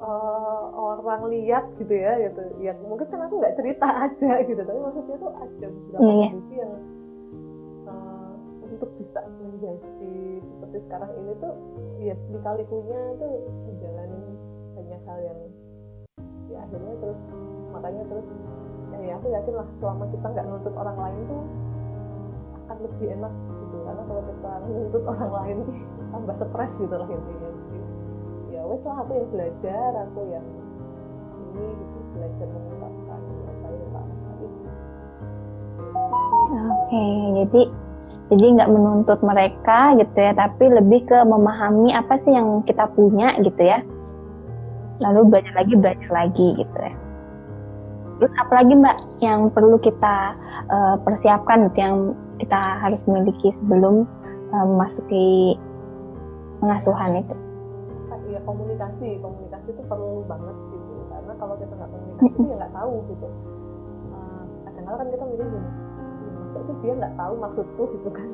[0.00, 4.78] uh, orang lihat gitu ya gitu ya mungkin kan aku nggak cerita aja gitu tapi
[4.80, 6.16] maksudnya tuh ada beberapa yeah.
[6.16, 6.28] Iya.
[6.28, 6.74] kondisi yang
[7.88, 8.32] uh,
[8.66, 11.54] untuk bisa menjadi seperti sekarang ini tuh
[12.00, 13.34] ya lika-likunya tuh
[13.64, 14.20] menjalani
[14.76, 15.40] banyak hal yang
[16.46, 17.20] ya akhirnya terus
[17.72, 18.26] makanya terus
[18.92, 21.42] ya, ya aku yakin lah selama kita nggak nuntut orang lain tuh
[22.66, 23.32] akan lebih enak
[23.62, 25.58] gitu karena kalau kita nuntut orang lain
[26.12, 27.85] tambah stres gitu lah intinya ya
[28.66, 30.46] wes lah aku yang belajar aku yang
[31.56, 34.04] ini gitu belajar mengungkapkan apa yang tak
[36.70, 37.06] oke
[37.42, 37.62] jadi
[38.26, 43.34] jadi nggak menuntut mereka gitu ya tapi lebih ke memahami apa sih yang kita punya
[43.42, 43.78] gitu ya.
[44.98, 46.94] Lalu belajar lagi belajar lagi gitu ya.
[48.16, 50.34] Terus apalagi mbak yang perlu kita
[50.72, 51.96] uh, persiapkan gitu yang
[52.40, 54.08] kita harus miliki sebelum
[54.50, 55.54] uh, memasuki
[56.58, 57.45] pengasuhan itu
[58.36, 59.08] ya komunikasi.
[59.24, 60.96] Komunikasi itu perlu banget gitu.
[61.08, 63.26] Karena kalau kita nggak komunikasi ya nggak tahu gitu.
[64.12, 65.70] Uh, kadang-kadang kan kita mikir gini
[66.36, 67.82] masa itu dia nggak tahu maksudku?
[67.96, 68.28] Gitu kan.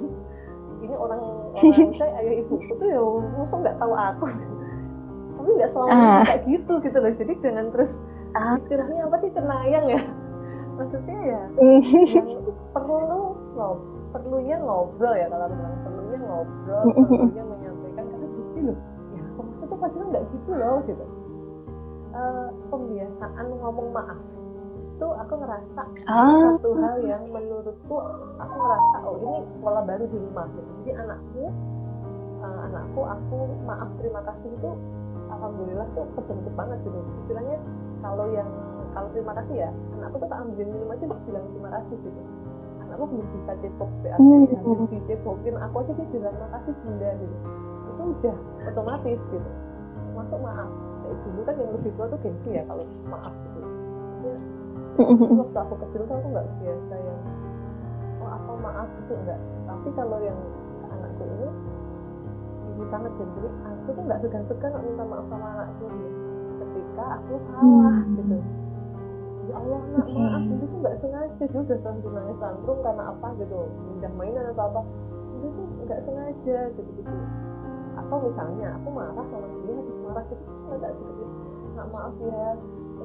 [0.82, 1.20] Ini orang
[1.54, 3.02] orang saya ayah ibuku tuh ya
[3.38, 4.24] musuh nggak tahu aku?
[5.38, 6.22] Tapi nggak selalu uh.
[6.26, 7.12] kayak gitu gitu loh.
[7.14, 7.90] Jadi jangan terus
[8.34, 8.54] uh.
[8.62, 10.02] istilahnya apa sih cenayang ya?
[10.72, 11.42] Maksudnya ya
[12.18, 12.28] yang
[12.72, 13.78] perlu ngob
[14.12, 18.04] perlunya ngobrol ya kalau bilang perlunya ngobrol perlunya menyampaikan.
[18.06, 18.78] Karena gitu loh
[19.76, 21.04] maksudnya padahal nggak gitu loh gitu.
[22.12, 24.20] Uh, pembiasaan ngomong maaf
[24.92, 26.28] itu aku ngerasa ah.
[26.28, 27.96] satu hal yang menurutku
[28.36, 30.70] aku ngerasa oh ini pola baru di rumah gitu.
[30.84, 31.44] Jadi anakku
[32.44, 34.70] uh, anakku aku maaf terima kasih itu
[35.32, 37.00] alhamdulillah tuh kebentuk banget gitu.
[37.24, 37.56] Istilahnya
[38.04, 38.50] kalau yang
[38.92, 42.20] kalau terima kasih ya anakku tuh tak ambil minum aja bilang terima kasih gitu.
[42.84, 47.36] Anakku belum bisa cepok BAT mm dicepokin aku aja sih bilang terima kasih bunda gitu
[48.02, 48.36] itu udah
[48.66, 49.50] otomatis gitu.
[50.18, 50.70] Masuk maaf.
[51.02, 53.60] Kayak dulu kan yang lebih tua tuh gengsi ya kalau maaf gitu.
[54.22, 54.34] Ya,
[55.40, 57.20] waktu aku kecil tuh aku nggak biasa yang
[58.22, 60.38] oh apa maaf itu enggak tapi kalau yang
[60.92, 61.48] anakku ini
[62.76, 66.20] ini sangat jadi aku tuh nggak segan-segan minta maaf sama anakku gitu.
[66.60, 68.16] ketika aku salah hmm.
[68.20, 68.38] gitu.
[69.42, 70.14] Ya Allah nak okay.
[70.22, 71.44] maaf itu tuh nggak sengaja.
[71.50, 74.80] Dia udah tantrum nangis tantrum karena apa gitu pindah mainan atau apa.
[75.40, 77.14] Itu tuh nggak sengaja gitu gitu
[78.12, 81.24] atau misalnya aku marah sama dia habis marah gitu terus nggak gitu
[81.72, 82.48] nggak maaf ya.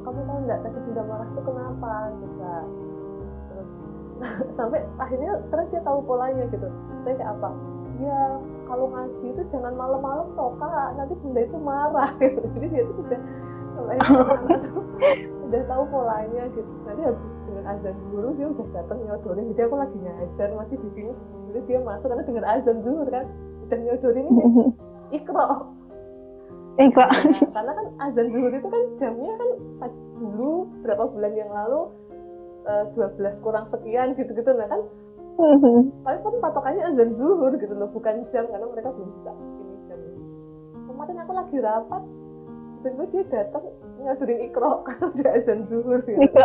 [0.04, 1.94] Kamu tahu nggak tadi bunda marah tuh kenapa?
[2.20, 2.36] Gitu
[3.48, 3.70] terus
[4.60, 6.68] sampai akhirnya terus dia tahu polanya gitu.
[7.08, 7.50] Saya kayak apa?
[8.04, 8.22] Ya
[8.68, 10.90] kalau ngaji itu jangan malam-malam toh kak.
[11.00, 12.12] Nanti bunda itu marah.
[12.20, 13.20] Gitu jadi dia itu sudah
[15.48, 16.72] udah tahu polanya gitu.
[16.84, 19.56] Nanti habis dengan azan dulu dia udah datang nyodorin.
[19.56, 21.14] Jadi aku lagi ngajar masih di sini.
[21.48, 23.24] Jadi dia masuk karena dengan azan dulu kan
[23.68, 24.44] udah nyodorin ini
[25.14, 25.46] ikro
[26.78, 27.12] ikro nah,
[27.56, 29.50] karena kan azan dulu itu kan jamnya kan
[30.18, 31.90] dulu berapa bulan yang lalu
[32.68, 34.82] eh, 12 kurang sekian gitu-gitu nah kan.
[35.38, 40.00] Tapi kan patokannya azan zuhur gitu loh bukan jam karena mereka belum bisa ini jam.
[40.90, 42.04] Kemarin aku lagi rapat
[42.78, 43.66] tiba-tiba dia datang
[44.02, 46.42] ngadurin ikro karena udah azan zuhur gitu.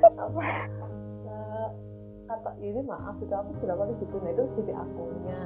[0.00, 0.40] Apa?
[1.28, 1.68] Uh,
[2.24, 5.40] kata ini maaf itu aku sudah kali gitu nah itu jadi akunnya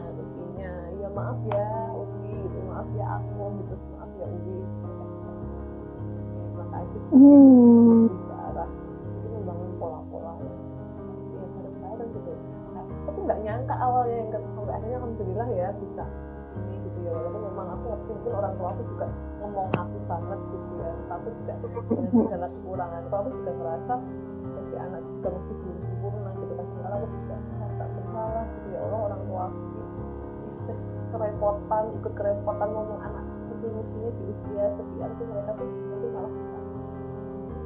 [0.63, 2.59] ya maaf ya Ubi gitu.
[2.69, 3.75] Maaf ya aku gitu.
[3.99, 4.57] Maaf ya Ubi.
[6.55, 7.01] Terima kasih.
[7.15, 8.03] Hmm.
[8.45, 8.71] arah
[9.15, 10.57] itu membangun pola-pola yang
[11.35, 12.33] ya bareng-bareng gitu.
[12.75, 16.05] Nah, aku nggak nyangka awalnya yang sampai akhirnya alhamdulillah ya bisa
[16.55, 17.11] ini gitu ya.
[17.15, 19.07] Walaupun memang aku ngerti mungkin orang tua aku juga
[19.43, 20.91] ngomong aku banget gitu ya.
[21.11, 23.95] Tapi juga dengan segala kekurangan aku aku juga ngerasa
[24.45, 26.53] sebagai anak juga masih belum sempurna gitu.
[26.55, 28.79] Kan sekarang aku juga merasa bersalah gitu ya.
[28.83, 29.59] Allah orang tua aku
[31.19, 36.33] kapan ikut kerepotan ngomong anak itu musuhnya di usia sekian tuh mereka tuh itu malah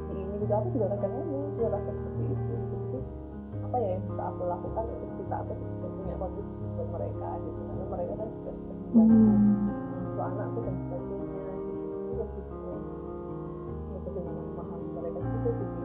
[0.09, 2.99] di ini juga aku juga kadang ngomong juga rasa seperti itu jadi
[3.69, 7.59] apa ya yang bisa aku lakukan untuk kita aku juga punya kontribusi buat mereka gitu
[7.59, 10.19] karena mereka kan juga sudah hmm.
[10.19, 12.55] anak tuh dan sebagainya gitu itu gitu
[13.89, 15.77] ya bagaimana memahami mereka juga gitu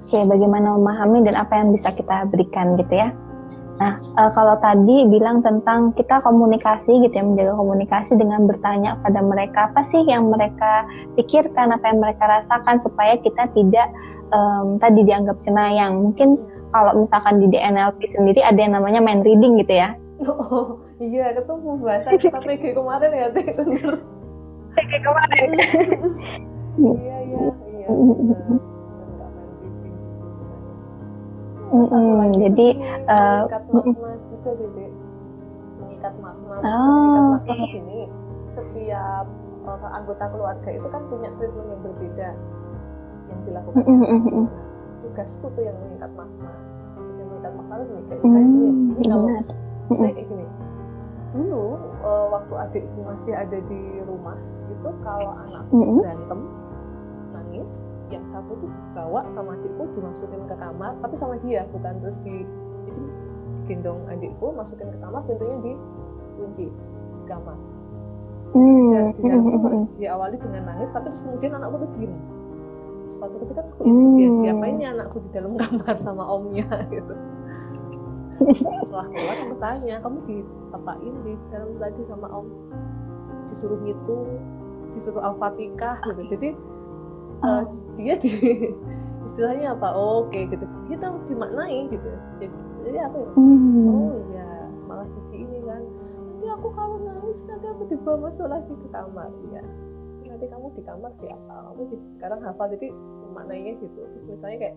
[0.00, 3.14] Oke, bagaimana memahami dan apa yang bisa kita berikan gitu ya.
[3.80, 9.24] Nah, e, kalau tadi bilang tentang kita komunikasi gitu ya, menjaga komunikasi dengan bertanya pada
[9.24, 10.84] mereka apa sih yang mereka
[11.16, 13.88] pikirkan, apa yang mereka rasakan supaya kita tidak
[14.36, 15.96] um, tadi dianggap cenayang.
[15.96, 16.36] Mungkin
[16.76, 19.96] kalau misalkan di DNLP sendiri ada yang namanya mind reading gitu ya.
[20.28, 23.48] Oh, iya, itu pembahasan kita PG kemarin ya, Teh.
[24.76, 25.48] PG kemarin.
[26.84, 27.48] iya, iya,
[27.88, 28.68] iya.
[31.70, 32.30] Mm -hmm.
[32.50, 32.66] Jadi
[33.06, 34.84] uh, makna juga jadi
[35.78, 36.54] mengikat makna.
[36.66, 37.78] Oh, mengikat makna okay.
[37.78, 38.00] ini
[38.58, 39.26] setiap
[39.66, 42.28] uh, anggota keluarga itu kan punya treatment yang berbeda
[43.30, 43.82] yang dilakukan.
[43.86, 44.46] Mm -hmm.
[45.00, 46.50] tugasku tuh yang mengikat makna.
[46.98, 47.74] Maksudnya mengikat makna
[48.10, 48.68] kayak mm ini.
[48.98, 50.46] Ini kalau saya kayak gini.
[51.30, 51.64] Dulu
[52.02, 54.34] uh, waktu adikku masih ada di rumah
[54.66, 55.98] itu kalau anakku mm -hmm.
[56.02, 56.40] berantem
[57.30, 57.68] nangis
[58.10, 62.42] yang satu tuh bawa sama adikku dimasukin ke kamar tapi sama dia bukan terus di
[62.86, 63.02] jadi
[63.70, 67.58] gendong adikku masukin ke kamar pintunya dikunci di kamar.
[68.50, 68.90] Hmm.
[68.90, 69.86] dan di dalam hmm.
[70.02, 72.12] diawali dengan nangis tapi terus kemudian anakku tuh diem.
[73.20, 74.14] Suatu ketika aku hmm.
[74.18, 77.14] dia siapainnya anakku di dalam kamar sama omnya gitu.
[78.40, 82.46] Setelah keluar aku tanya kamu diapain di dalam tadi sama om?
[83.54, 84.26] Disuruh ngitung
[84.98, 86.22] disuruh al-fatihah gitu.
[86.34, 86.48] Jadi
[87.44, 87.62] uh,
[87.96, 88.32] dia di
[89.32, 89.88] istilahnya apa?
[89.92, 92.10] Oh, oke okay, gitu kita dimaknai gitu.
[92.42, 93.28] Jadi, jadi apa ya?
[93.38, 93.88] Hmm.
[93.88, 94.50] oh iya.
[94.90, 95.82] Malah jadi ini kan.
[95.84, 99.30] Nanti aku kalau nangis nanti aku dibawa masuk lagi ke kamar.
[99.54, 99.62] Ya
[100.30, 102.88] nanti kamu di kamar siapa kamu jadi sekarang hafal jadi
[103.36, 104.00] maknanya gitu.
[104.08, 104.76] Terus misalnya kayak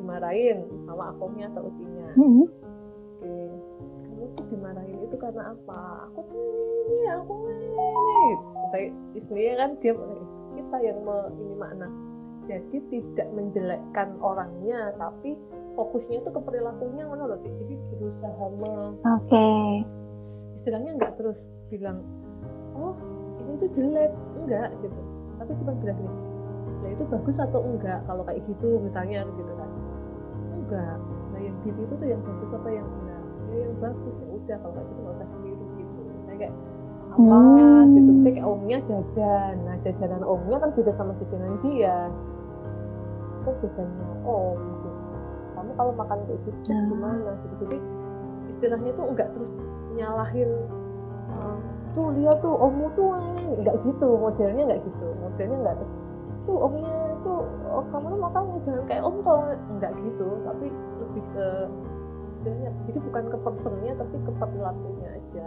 [0.00, 0.58] dimarahin
[0.88, 2.44] sama akomnya atau utinya hmm.
[2.48, 3.34] oke.
[4.08, 6.08] Kamu tuh dimarahin itu karena apa?
[6.08, 6.40] Aku tuh
[6.88, 7.70] ini aku ini.
[8.72, 9.92] Saya istrinya kan dia
[10.72, 11.84] kita yang me, ini makna.
[12.48, 15.36] Jadi tidak menjelekkan orangnya tapi
[15.76, 18.96] fokusnya itu ke perilakunya mana loh jadi berusaha me oke.
[19.28, 19.84] Okay.
[20.56, 22.00] istilahnya nggak terus bilang
[22.72, 22.96] oh
[23.36, 24.12] ini tuh jelek.
[24.40, 25.00] Enggak gitu.
[25.36, 26.20] Tapi cuma bilang gini
[26.82, 28.00] nah itu bagus atau enggak?
[28.08, 29.70] Kalau kayak gitu misalnya gitu kan.
[30.56, 30.96] Enggak.
[31.36, 33.22] Nah yang gitu itu tuh yang bagus apa yang enggak?
[33.52, 34.14] Ya yang bagus.
[34.16, 36.00] Ya udah kalau kayak gitu nggak usah sendiri gitu.
[36.24, 36.54] Saya kayak
[37.12, 37.92] apa hmm.
[37.92, 38.10] gitu.
[38.24, 39.54] Kayak omnya jajan.
[39.68, 42.08] Nah jajanan omnya kan beda sama jajanan dia.
[43.42, 44.88] Itu jajannya om gitu.
[45.52, 46.88] Kamu kalau makan kayak gitu hmm.
[46.88, 47.54] gimana gitu.
[47.66, 47.76] Jadi
[48.56, 49.52] istilahnya tuh enggak terus
[49.92, 50.50] nyalahin
[51.36, 51.58] uh,
[51.92, 53.08] tuh lihat tuh ommu tuh
[53.60, 55.06] enggak gitu modelnya enggak gitu.
[55.20, 55.92] Modelnya enggak terus
[56.42, 60.66] tuh omnya tuh oh, kamu makannya jangan kayak om tau enggak gitu tapi
[60.98, 61.46] lebih ke
[62.42, 65.46] istilahnya jadi bukan ke personnya tapi ke perilakunya aja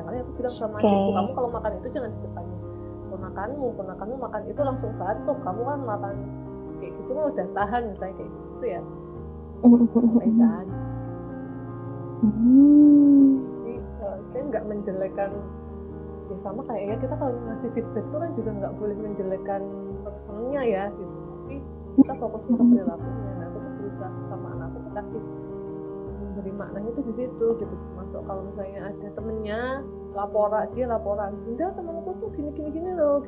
[0.00, 0.88] kadang-kadang aku bilang sama okay.
[0.88, 2.58] ibu kamu kalau makan itu jangan di depannya
[3.10, 5.38] ponakanmu ponakanmu makan itu langsung batuk.
[5.44, 6.14] Kamu kan makan
[6.80, 8.82] kayak gitu mah udah tahan misalnya kayak gitu ya.
[9.60, 10.66] Sampaikan
[13.60, 13.74] jadi
[14.04, 15.30] uh, saya nggak menjelekan
[16.30, 19.62] ya sama kayaknya kita kalau ngasih feedback itu kan juga nggak boleh menjelekan
[20.06, 21.16] personnya ya gitu.
[21.20, 21.56] Tapi
[22.00, 23.32] kita fokusnya ke perilakunya.
[23.36, 25.22] Nah aku tuh berusaha sama anakku tuh kasih
[26.40, 29.60] memberi maknanya itu di situ gitu masuk kalau misalnya ada temennya
[30.16, 33.20] laporan dia laporan bunda temanku tuh gini gini gini loh.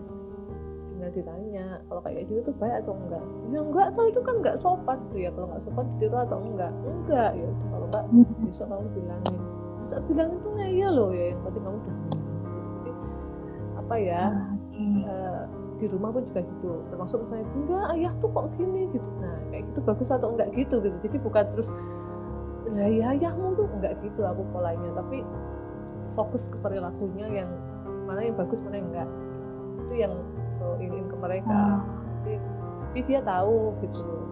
[0.89, 3.25] Tinggal ditanya kalau kayak gitu tuh baik atau enggak?
[3.53, 4.99] Ya enggak atau itu kan enggak sopan.
[5.13, 6.73] Tuh ya kalau enggak sopan ditiru atau enggak?
[6.89, 7.31] Enggak.
[7.37, 8.05] Ya kalau enggak
[8.49, 9.39] besok kamu bilangin.
[9.77, 11.11] Masa bilangin tuh iya loh.
[11.13, 12.21] Ya yang penting kamu udah jadi
[13.73, 14.95] apa ya okay.
[15.05, 15.41] uh, eh,
[15.83, 16.73] di rumah pun juga gitu.
[16.89, 18.83] Termasuk misalnya enggak ayah tuh kok gini?
[18.89, 19.09] Gitu.
[19.21, 20.97] Nah kayak gitu bagus atau enggak gitu gitu.
[21.05, 21.69] Jadi bukan terus
[22.71, 25.27] lah ya tuh enggak gitu aku polanya tapi
[26.15, 27.51] fokus ke perilakunya yang
[28.07, 29.09] mana yang bagus mana yang enggak.
[29.83, 30.13] Itu yang
[30.63, 31.59] aku ingin ke mereka.
[31.59, 31.81] Hmm.
[32.23, 32.35] jadi,
[32.95, 34.23] jadi dia tahu gitu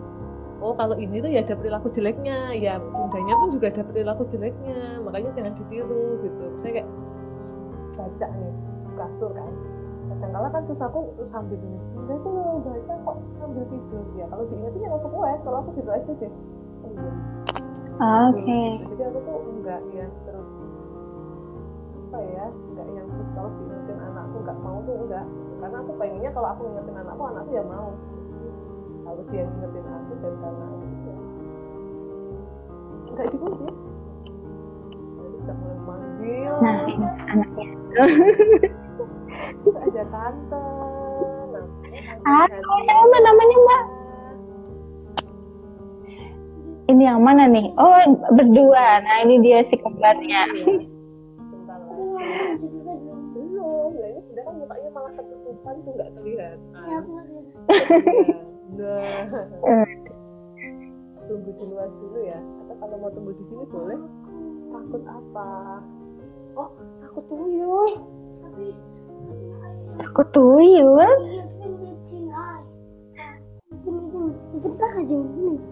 [0.61, 5.01] oh kalau ini tuh ya ada perilaku jeleknya ya bundanya pun juga ada perilaku jeleknya
[5.01, 6.45] makanya jangan ditiru gitu.
[6.61, 6.89] Saya kayak
[7.97, 8.53] baca nih
[9.01, 9.53] kasur kan.
[10.11, 14.05] Kadang kala kan terus aku terus sambil ini bunda tuh baca kok sambil tidur.
[14.21, 16.31] Ya kalau diingetin ya langsung wes kalau aku gitu aja sih.
[16.85, 17.13] oh, iya.
[18.01, 18.33] Oke.
[18.33, 18.69] Okay.
[18.81, 20.49] Jadi aku tuh enggak ya terus
[22.11, 25.27] apa ya enggak yang terus kalau diingetin anakku enggak mau tuh enggak
[25.61, 27.89] karena aku pengennya kalau aku ngingetin anakku anakku ya mau
[29.05, 31.17] kalau dia ngingetin aku dan karena aku ya
[33.05, 33.67] enggak dikunci
[35.21, 36.41] jadi sudah mulai
[37.31, 37.69] anaknya
[39.77, 40.65] ada tante
[42.21, 44.00] Halo, siapa namanya mbak?
[46.91, 47.71] Ini yang mana nih?
[47.79, 48.03] Oh,
[48.35, 48.99] berdua.
[49.07, 50.51] Nah, ini dia si kembarnya.
[51.39, 52.67] Bentar lagi.
[53.31, 56.59] Belum, lah ini sudah mukanya malah ketutupan tuh nggak kelihatan.
[56.75, 57.39] Ya, aku ngerti.
[58.71, 58.95] Iya.
[59.63, 59.87] Nah,
[61.31, 62.39] tunggu di luar dulu ya.
[62.43, 63.99] Atau kalau mau tunggu di sini boleh?
[64.75, 65.51] Takut apa?
[66.59, 66.71] Oh,
[67.07, 67.91] takut tuyul.
[70.11, 71.07] Aku tuyul.
[71.31, 71.71] iya kan
[74.51, 75.70] sebentar aja gini.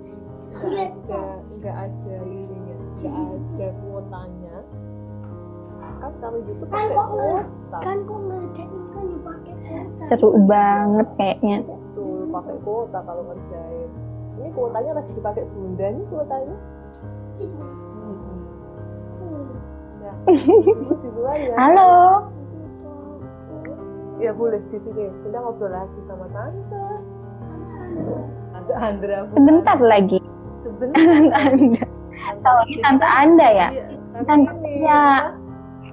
[0.59, 1.23] Nggak ada,
[1.55, 4.57] nggak ada ininya, nggak ada kuotanya.
[5.99, 7.79] Kan kalau YouTube Kan pakai kok nggak- kuota.
[7.79, 10.05] Kan kok ngerjain kan dipakai kuota.
[10.09, 11.59] Seru banget kayaknya.
[11.63, 13.91] Betul, pakai kuota kalau ngerjain.
[14.39, 16.57] Ini kuotanya lagi dipakai bunda nih kuotanya.
[19.99, 21.55] Ya, ibu di luar ya.
[21.55, 21.91] Halo.
[24.19, 25.07] Ya boleh di sini.
[25.23, 26.85] Kita ngobrol lagi sama tante.
[28.51, 29.17] Tante Andra.
[29.25, 29.37] bukan?
[29.37, 30.19] Sebentar lagi.
[30.63, 30.99] Sebentar.
[30.99, 31.83] Tante Anda.
[32.67, 33.69] Ini tante Anda ya?
[33.71, 33.87] Iya,
[34.27, 35.05] Tante ya.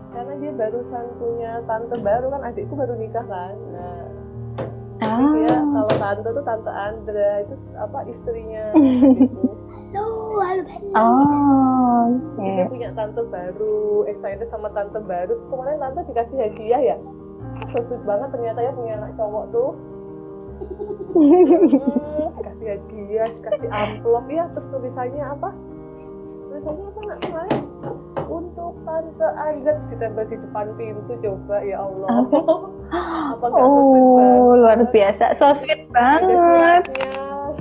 [0.09, 3.55] Karena dia barusan punya tante baru kan adikku baru nikah kan.
[3.76, 4.03] Nah,
[4.95, 5.61] jadi dia Ah.
[5.68, 8.63] kalau tante tuh tante Andra itu apa istrinya
[9.20, 9.43] gitu.
[9.91, 10.63] Halo, halo.
[10.95, 12.03] Oh.
[12.36, 15.36] Jadi dia punya tante baru, excited sama tante baru.
[15.51, 16.97] Kemarin tante dikasih hadiah ya.
[17.72, 19.72] So sweet banget ternyata ya punya anak cowok tuh.
[21.16, 25.49] Dikasih hadiah, dikasih amplop ya, terus tulisannya apa?
[26.51, 27.64] Tulisannya apa nak kemarin?
[28.26, 32.10] Untuk tante terus ditempel di depan pintu coba ya Allah.
[33.38, 35.38] apa sweet Oh, luar biasa.
[35.38, 36.89] So sweet banget.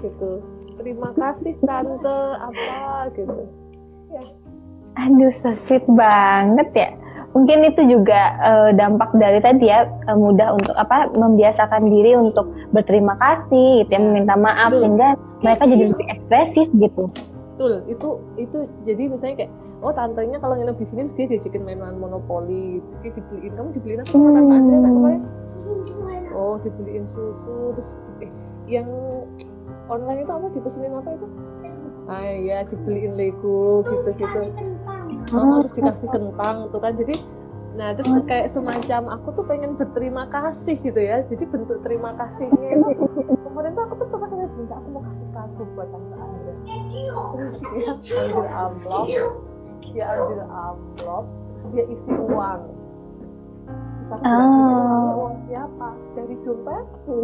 [0.01, 0.41] gitu.
[0.81, 3.45] Terima kasih tante apa gitu.
[4.09, 4.25] Ya.
[4.99, 6.91] Aduh, so sweet banget ya.
[7.35, 12.47] Mungkin itu juga eh, dampak dari tadi ya eh, mudah untuk apa membiasakan diri untuk
[12.71, 14.07] berterima kasih gitu ya, Ya.
[14.07, 14.81] meminta maaf Betul.
[14.87, 15.09] sehingga
[15.43, 17.11] mereka jadi lebih ekspresif gitu.
[17.55, 18.09] Betul, itu
[18.39, 22.97] itu jadi misalnya kayak oh tantenya kalau nginep di sini dia diajakin mainan monopoli, terus
[23.03, 25.23] dia dibeliin kamu dibeliin apa sama tante Andrea nak kemarin?
[26.35, 27.91] Oh dibeliin susu terus
[28.23, 28.31] eh
[28.67, 28.89] yang
[29.91, 31.27] online itu apa dipesenin apa itu?
[32.05, 34.41] Ah iya dibeliin Lego gitu-gitu.
[35.35, 36.93] Oh, terus dikasih kentang tuh kan.
[36.95, 37.17] Jadi
[37.75, 41.27] nah terus kayak semacam aku tuh pengen berterima kasih gitu ya.
[41.27, 43.05] Jadi bentuk terima kasihnya itu.
[43.27, 46.15] Kemarin tuh aku tuh suka sama bunda aku mau kasih kado buat tante
[47.35, 49.07] terus dia ambil amplop.
[49.93, 51.25] Dia ambil amplop.
[51.75, 52.61] Dia isi uang.
[53.65, 55.13] Terus aku bilang, "Ini Oh.
[55.19, 55.89] uang siapa?
[56.15, 57.19] Dari dompetku.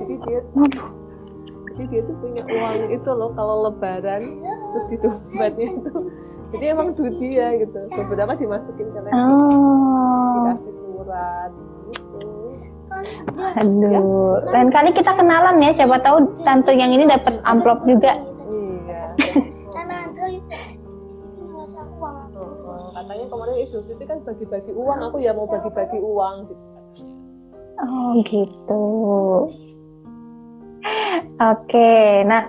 [0.00, 0.40] Jadi dia
[1.70, 5.90] jadi dia tuh punya uang itu loh kalau lebaran terus di dompetnya itu
[6.50, 11.50] jadi emang duit dia gitu beberapa dimasukin ke laptop Oh, dikasih surat
[11.88, 12.18] gitu
[13.56, 14.44] aduh.
[14.50, 18.12] Lain kali kita kenalan ya, siapa tahu tante yang ini dapat amplop juga.
[18.50, 19.08] iya
[19.72, 20.52] Karena ada itu
[21.40, 22.40] ngasih aku uang aku.
[22.44, 22.90] Oh, oh.
[22.92, 26.64] katanya kemarin Idul Fitri kan bagi-bagi uang aku ya mau bagi-bagi uang gitu
[27.80, 28.84] Oh, gitu.
[31.40, 31.96] Oke,
[32.28, 32.44] nah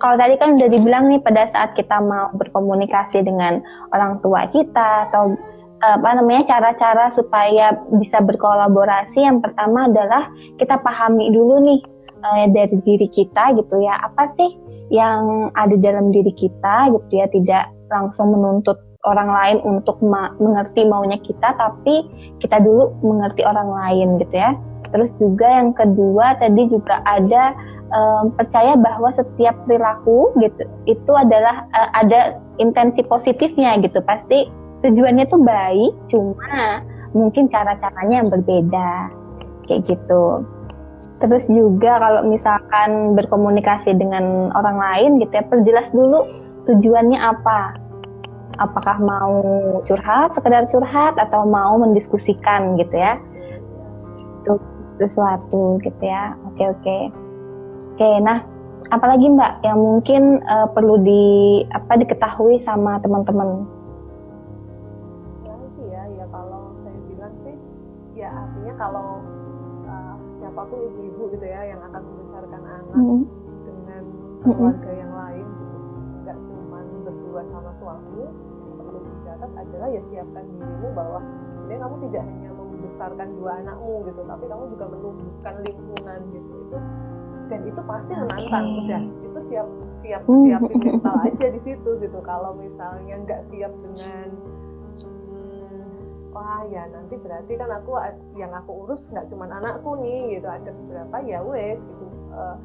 [0.00, 3.60] kalau tadi kan udah dibilang nih pada saat kita mau berkomunikasi dengan
[3.92, 5.36] orang tua kita atau
[5.84, 10.26] eh, apa namanya cara-cara supaya bisa berkolaborasi yang pertama adalah
[10.56, 11.80] kita pahami dulu nih
[12.24, 14.00] eh, dari diri kita gitu ya.
[14.00, 14.56] Apa sih
[14.90, 20.84] yang ada dalam diri kita gitu ya tidak langsung menuntut orang lain untuk ma- mengerti
[20.84, 22.04] maunya kita tapi
[22.42, 24.52] kita dulu mengerti orang lain gitu ya
[24.90, 27.54] terus juga yang kedua tadi juga ada
[27.90, 32.20] em, percaya bahwa setiap perilaku gitu itu adalah eh, ada
[32.62, 34.02] intensi positifnya gitu.
[34.04, 34.50] Pasti
[34.84, 38.90] tujuannya tuh baik cuma mungkin cara-caranya yang berbeda
[39.66, 40.44] kayak gitu.
[41.20, 46.24] Terus juga kalau misalkan berkomunikasi dengan orang lain gitu ya perjelas dulu
[46.64, 47.76] tujuannya apa.
[48.60, 49.40] Apakah mau
[49.88, 53.16] curhat sekedar curhat atau mau mendiskusikan gitu ya
[55.00, 56.96] sesuatu gitu ya oke oke
[57.96, 58.44] oke nah
[58.88, 61.24] apalagi mbak yang mungkin eh, perlu di
[61.72, 63.64] apa diketahui sama teman-teman
[65.44, 67.56] lagi ya ya kalau saya bilang sih
[68.16, 69.06] ya artinya kalau
[69.86, 73.22] uh, siapa pun ibu-ibu gitu ya yang akan membesarkan anak Hmm.
[73.64, 74.02] dengan
[74.42, 75.76] keluarga yang lain gitu.
[76.20, 78.24] nggak cuma berdua sama suami
[78.76, 81.20] perlu dicatat adalah ya siapkan dirimu bahwa
[83.00, 86.78] membesarkan dua anakmu gitu tapi kamu juga menumbuhkan lingkungan gitu itu
[87.48, 88.80] dan itu pasti menantang Oke.
[88.84, 89.66] udah itu siap
[90.04, 90.44] siap Hmm.
[90.44, 94.28] siapin mental aja di situ gitu kalau misalnya nggak siap dengan
[95.00, 95.96] hmm,
[96.36, 97.90] wah ya nanti berarti kan aku
[98.36, 102.04] yang aku urus nggak cuma anakku nih gitu ada beberapa ya wes gitu
[102.36, 102.56] uh,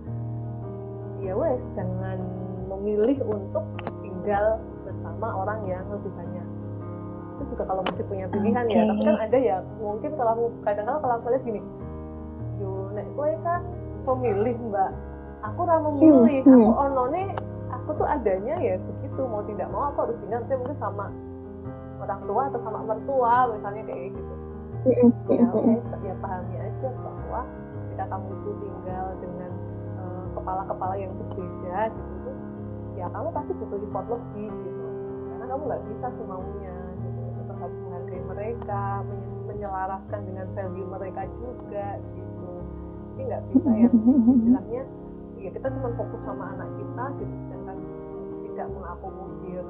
[1.24, 2.20] ya wes jangan
[2.68, 3.64] memilih untuk
[4.04, 6.35] tinggal bersama orang yang lebih banyak
[7.36, 8.76] itu juga kalau masih punya pilihan okay.
[8.80, 11.62] ya tapi kan ada ya mungkin kalau aku kadang-kadang kalau aku lihat gini
[12.64, 13.62] yo nek gue kan
[14.06, 14.92] pemilih mbak.
[15.46, 16.84] Aku ramah memilih hmm, aku hmm.
[16.90, 17.24] onone
[17.70, 21.06] aku tuh adanya ya begitu mau tidak mau aku harus tinggal saya mungkin sama
[22.02, 24.34] orang tua atau sama mertua misalnya kayak gitu.
[24.86, 25.74] Hmm, ya oke
[26.06, 27.42] ya pahami aja bahwa
[27.86, 29.52] ketika kamu itu tinggal dengan
[30.34, 32.32] kepala-kepala uh, yang berbeda gitu
[32.96, 34.88] ya kamu pasti butuh effort lebih gitu.
[35.30, 36.76] Karena kamu nggak bisa semaunya
[37.60, 38.84] harus menghargai mereka
[39.48, 42.50] menyelaraskan dengan value mereka juga gitu.
[43.16, 44.84] Jadi nggak bisa yang istilahnya
[45.40, 47.78] ya kita cuma fokus sama anak kita gitu sedangkan
[48.50, 49.66] tidak mengakomodir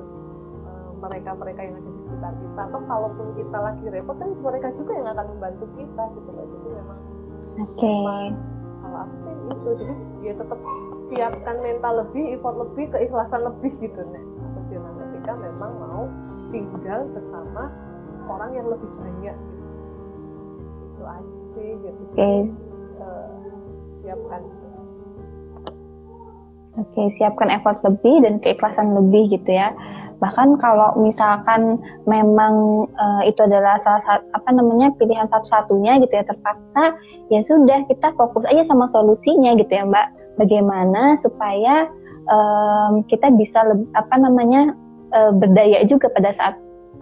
[0.65, 2.61] eh, mereka-mereka yang ada di sekitar kita.
[2.71, 6.45] Atau kalaupun kita lagi repot kan mereka juga yang akan membantu kita gitu loh.
[6.47, 6.99] Jadi memang
[7.59, 7.73] oke.
[7.75, 8.25] okay.
[8.85, 10.59] kalau aku sih itu jadi dia tetap
[11.05, 14.25] siapkan mental lebih effort lebih keikhlasan lebih gitu nih
[15.25, 16.05] ketika memang mau
[16.55, 17.67] tinggal bersama
[18.31, 19.63] orang yang lebih banyak gitu
[20.87, 22.39] itu aja sih gitu okay.
[23.03, 23.27] uh,
[23.99, 24.41] siapkan
[26.75, 29.71] Oke, okay, siapkan effort lebih dan keikhlasan lebih gitu ya.
[30.19, 36.27] Bahkan kalau misalkan memang uh, itu adalah salah satu apa namanya pilihan satu-satunya gitu ya
[36.27, 36.99] terpaksa,
[37.31, 40.07] ya sudah kita fokus aja sama solusinya gitu ya, Mbak.
[40.35, 41.87] Bagaimana supaya
[42.27, 44.75] um, kita bisa lebih, apa namanya
[45.15, 46.55] uh, berdaya juga pada saat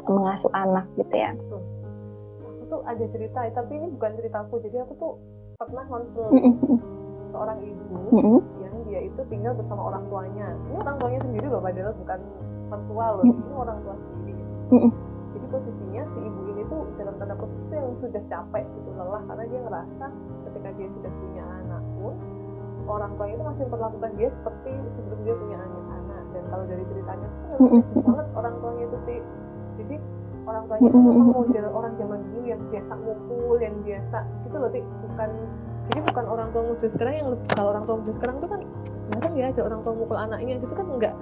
[0.05, 1.33] mengasuh anak gitu ya.
[1.33, 4.61] Aku tuh ada cerita, tapi ini bukan ceritaku.
[4.61, 5.13] Jadi aku tuh
[5.57, 6.29] pernah konsul
[7.33, 8.39] seorang ibu -hmm.
[8.61, 12.19] yang dia itu tinggal bersama orang tuanya ini orang tuanya sendiri loh padahal bukan
[12.69, 13.41] mertua loh -hmm.
[13.41, 14.91] ini orang tua sendiri -hmm.
[15.33, 19.43] jadi posisinya si ibu ini tuh dalam tanda kutip yang sudah capek gitu lelah karena
[19.49, 20.05] dia ngerasa
[20.45, 22.15] ketika dia sudah punya anak pun
[22.83, 25.82] orang tuanya itu masih memperlakukan dia seperti sebelum dia punya anak
[26.33, 27.27] dan kalau dari ceritanya
[27.61, 27.81] -hmm.
[28.01, 29.19] banget orang tuanya itu sih
[29.79, 29.95] jadi
[30.43, 34.69] orang tuanya itu memang model orang zaman dulu yang biasa mukul yang biasa gitu loh
[34.73, 35.29] sih bukan
[35.91, 38.61] jadi bukan orang tua muda sekarang yang kalau orang tua muda sekarang tuh kan
[39.11, 41.13] jarang ya ada orang tua mukul anaknya gitu kan enggak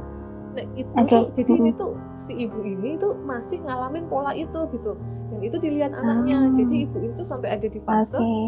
[0.52, 1.16] nah itu okay.
[1.16, 1.92] tuh, jadi ini tuh
[2.28, 5.00] si ibu ini tuh masih ngalamin pola itu gitu
[5.32, 6.54] dan itu dilihat anaknya oh.
[6.60, 8.48] jadi ibu itu sampai ada di fase okay.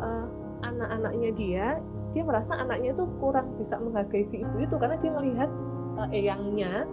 [0.00, 0.26] uh,
[0.62, 1.66] anak-anaknya dia
[2.14, 5.50] dia merasa anaknya tuh kurang bisa menghargai si ibu itu karena dia melihat
[5.96, 6.84] uh, eyangnya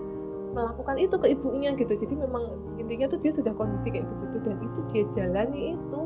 [0.53, 1.93] melakukan itu ke ibunya gitu.
[1.97, 2.43] Jadi memang
[2.77, 6.01] intinya tuh dia sudah kondisi kayak begitu dan itu dia jalani itu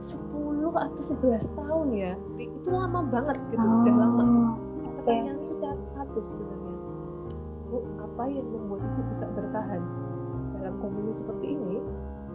[0.00, 2.12] 10 atau 11 tahun ya.
[2.36, 4.24] Itu lama banget gitu oh, sudah lama
[5.00, 5.48] pertanyaan okay.
[5.48, 5.54] itu
[5.96, 6.74] satu sebenarnya.
[7.70, 9.80] Bu apa yang membuat ibu bisa bertahan
[10.58, 11.78] dalam kondisi seperti ini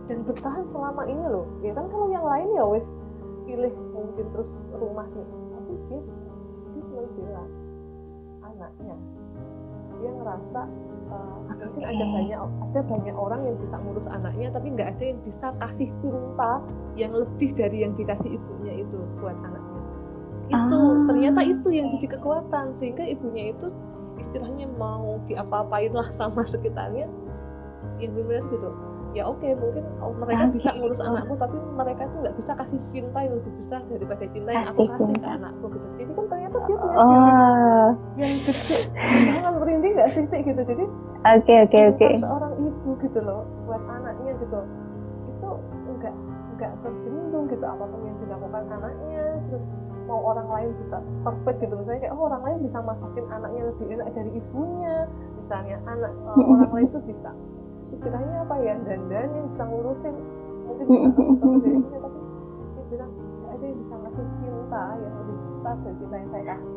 [0.10, 1.46] dan bertahan selama ini loh?
[1.62, 2.86] Ya kan kalau yang lain ya wes
[3.46, 5.26] pilih mungkin terus rumahnya.
[5.54, 6.00] Tapi dia
[6.74, 7.50] dia cuma bilang
[8.42, 8.98] anaknya
[10.06, 10.62] dia ngerasa
[11.10, 15.20] uh, mungkin ada banyak ada banyak orang yang bisa ngurus anaknya tapi nggak ada yang
[15.26, 16.54] bisa kasih cinta
[16.94, 19.82] yang lebih dari yang dikasih ibunya itu buat anaknya
[20.46, 21.02] itu ah.
[21.10, 23.74] ternyata itu yang jadi kekuatan sehingga ibunya itu
[24.22, 27.10] istilahnya mau diapa-apain lah sama sekitarnya
[27.98, 28.70] ya benar gitu
[29.16, 29.84] ya oke okay, mungkin
[30.20, 34.24] mereka bisa ngurus anakku tapi mereka tuh nggak bisa kasih cinta yang lebih besar daripada
[34.28, 35.88] cinta yang aku kasih ke anakku gitu.
[35.96, 37.88] Jadi kan ternyata dia punya oh.
[38.20, 38.78] yang gede.
[39.32, 40.62] Jangan merinding nggak sih gitu.
[40.68, 40.86] Jadi
[41.24, 42.08] oke oke oke.
[42.20, 44.60] seorang ibu gitu loh buat anaknya gitu.
[45.32, 45.50] Itu
[45.88, 46.14] enggak
[46.52, 49.24] enggak terbendung gitu apa pun yang dilakukan anaknya.
[49.48, 49.66] Terus
[50.12, 51.74] mau orang lain bisa perfect gitu.
[51.80, 54.98] Misalnya kayak oh orang lain bisa masakin anaknya lebih enak dari ibunya.
[55.40, 57.32] Misalnya anak uh, orang lain tuh bisa
[58.06, 60.16] istilahnya apa ya dandan yang bisa ngurusin.
[60.70, 62.20] Mungkin ngurusin dari ibunya tapi
[62.78, 66.46] dia bilang ya ada yang bisa ngasih cinta yang lebih besar dari cinta yang saya
[66.54, 66.74] kasih.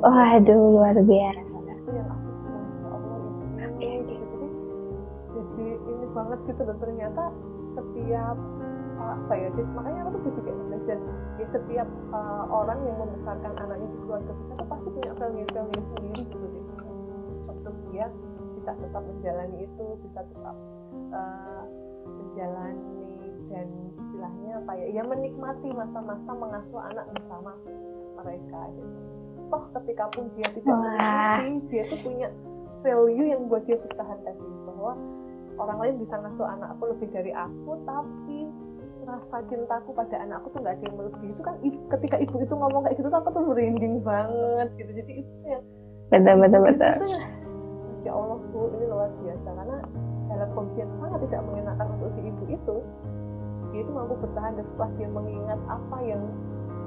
[0.00, 1.44] Oh, aduh luar biasa.
[1.60, 2.28] Itu yang aku
[6.10, 7.22] banget gitu dan ternyata
[7.78, 8.36] setiap
[9.00, 10.98] apa ya jadi, makanya aku tuh jadi kayak belajar
[11.38, 15.84] ya setiap uh, orang yang membesarkan anaknya di keluarga kita tuh pasti punya value value
[15.94, 16.64] sendiri gitu deh.
[17.48, 18.06] Untuk dia
[18.60, 20.56] bisa tetap menjalani itu bisa tetap
[21.16, 21.64] uh,
[22.04, 23.08] menjalani
[23.48, 27.56] dan istilahnya apa ya ya menikmati masa-masa mengasuh anak bersama
[28.20, 28.98] mereka gitu.
[29.48, 32.28] Toh ketika pun dia tidak menikmati dia tuh punya
[32.84, 34.92] value yang buat dia bertahan tadi bahwa
[35.56, 38.38] orang lain bisa ngasuh anakku lebih dari aku tapi
[39.08, 41.32] rasa cintaku pada anakku tuh nggak ada yang melebihi.
[41.32, 41.56] Itu kan
[41.96, 44.90] ketika ibu itu ngomong kayak gitu tuh aku tuh merinding banget gitu.
[45.00, 45.64] Jadi itu yang
[46.12, 47.39] betul betul betul
[48.04, 49.48] ya Allah bu ini luar biasa.
[49.48, 49.78] Karena
[50.30, 52.76] dalam kondisi yang sangat tidak mengenakan untuk si ibu itu
[53.70, 56.22] dia itu mampu bertahan dan setelah dia mengingat apa yang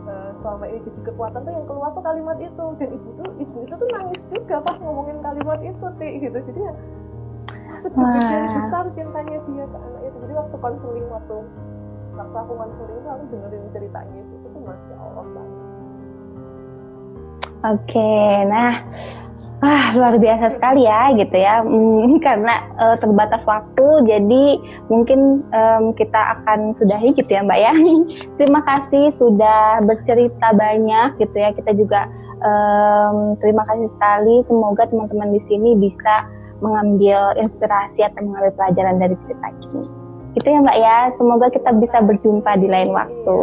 [0.04, 2.66] uh, selama ini jadi kekuatan tuh yang keluar tuh kalimat itu.
[2.80, 6.38] Dan ibu tuh ibu itu tuh nangis juga pas ngomongin kalimat itu sih gitu.
[6.52, 6.74] Jadi ya
[7.84, 11.38] sebegitu besar cintanya dia ke anak itu jadi waktu konseling waktu
[12.16, 14.20] waktu aku konseling itu aku dengerin ceritanya.
[14.24, 15.62] Itu tuh masya allah banget.
[17.64, 18.12] Oke,
[18.52, 18.76] nah
[19.64, 21.56] ah luar biasa sekali ya gitu ya.
[21.74, 24.60] Hmm, karena uh, terbatas waktu jadi
[24.92, 27.72] mungkin um, kita akan sudahi gitu ya mbak ya.
[28.38, 31.56] Terima kasih sudah bercerita banyak gitu ya.
[31.56, 32.12] Kita juga
[32.44, 34.36] um, terima kasih sekali.
[34.52, 36.28] Semoga teman-teman di sini bisa
[36.60, 39.84] mengambil inspirasi atau mengambil pelajaran dari cerita ini.
[40.36, 40.98] Gitu ya mbak ya.
[41.16, 43.40] Semoga kita bisa berjumpa di lain waktu.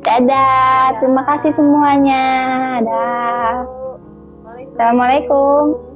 [0.00, 0.96] dadah.
[0.98, 2.24] Terima kasih semuanya.
[2.80, 3.79] Dadah
[4.80, 5.89] Assalamualaikum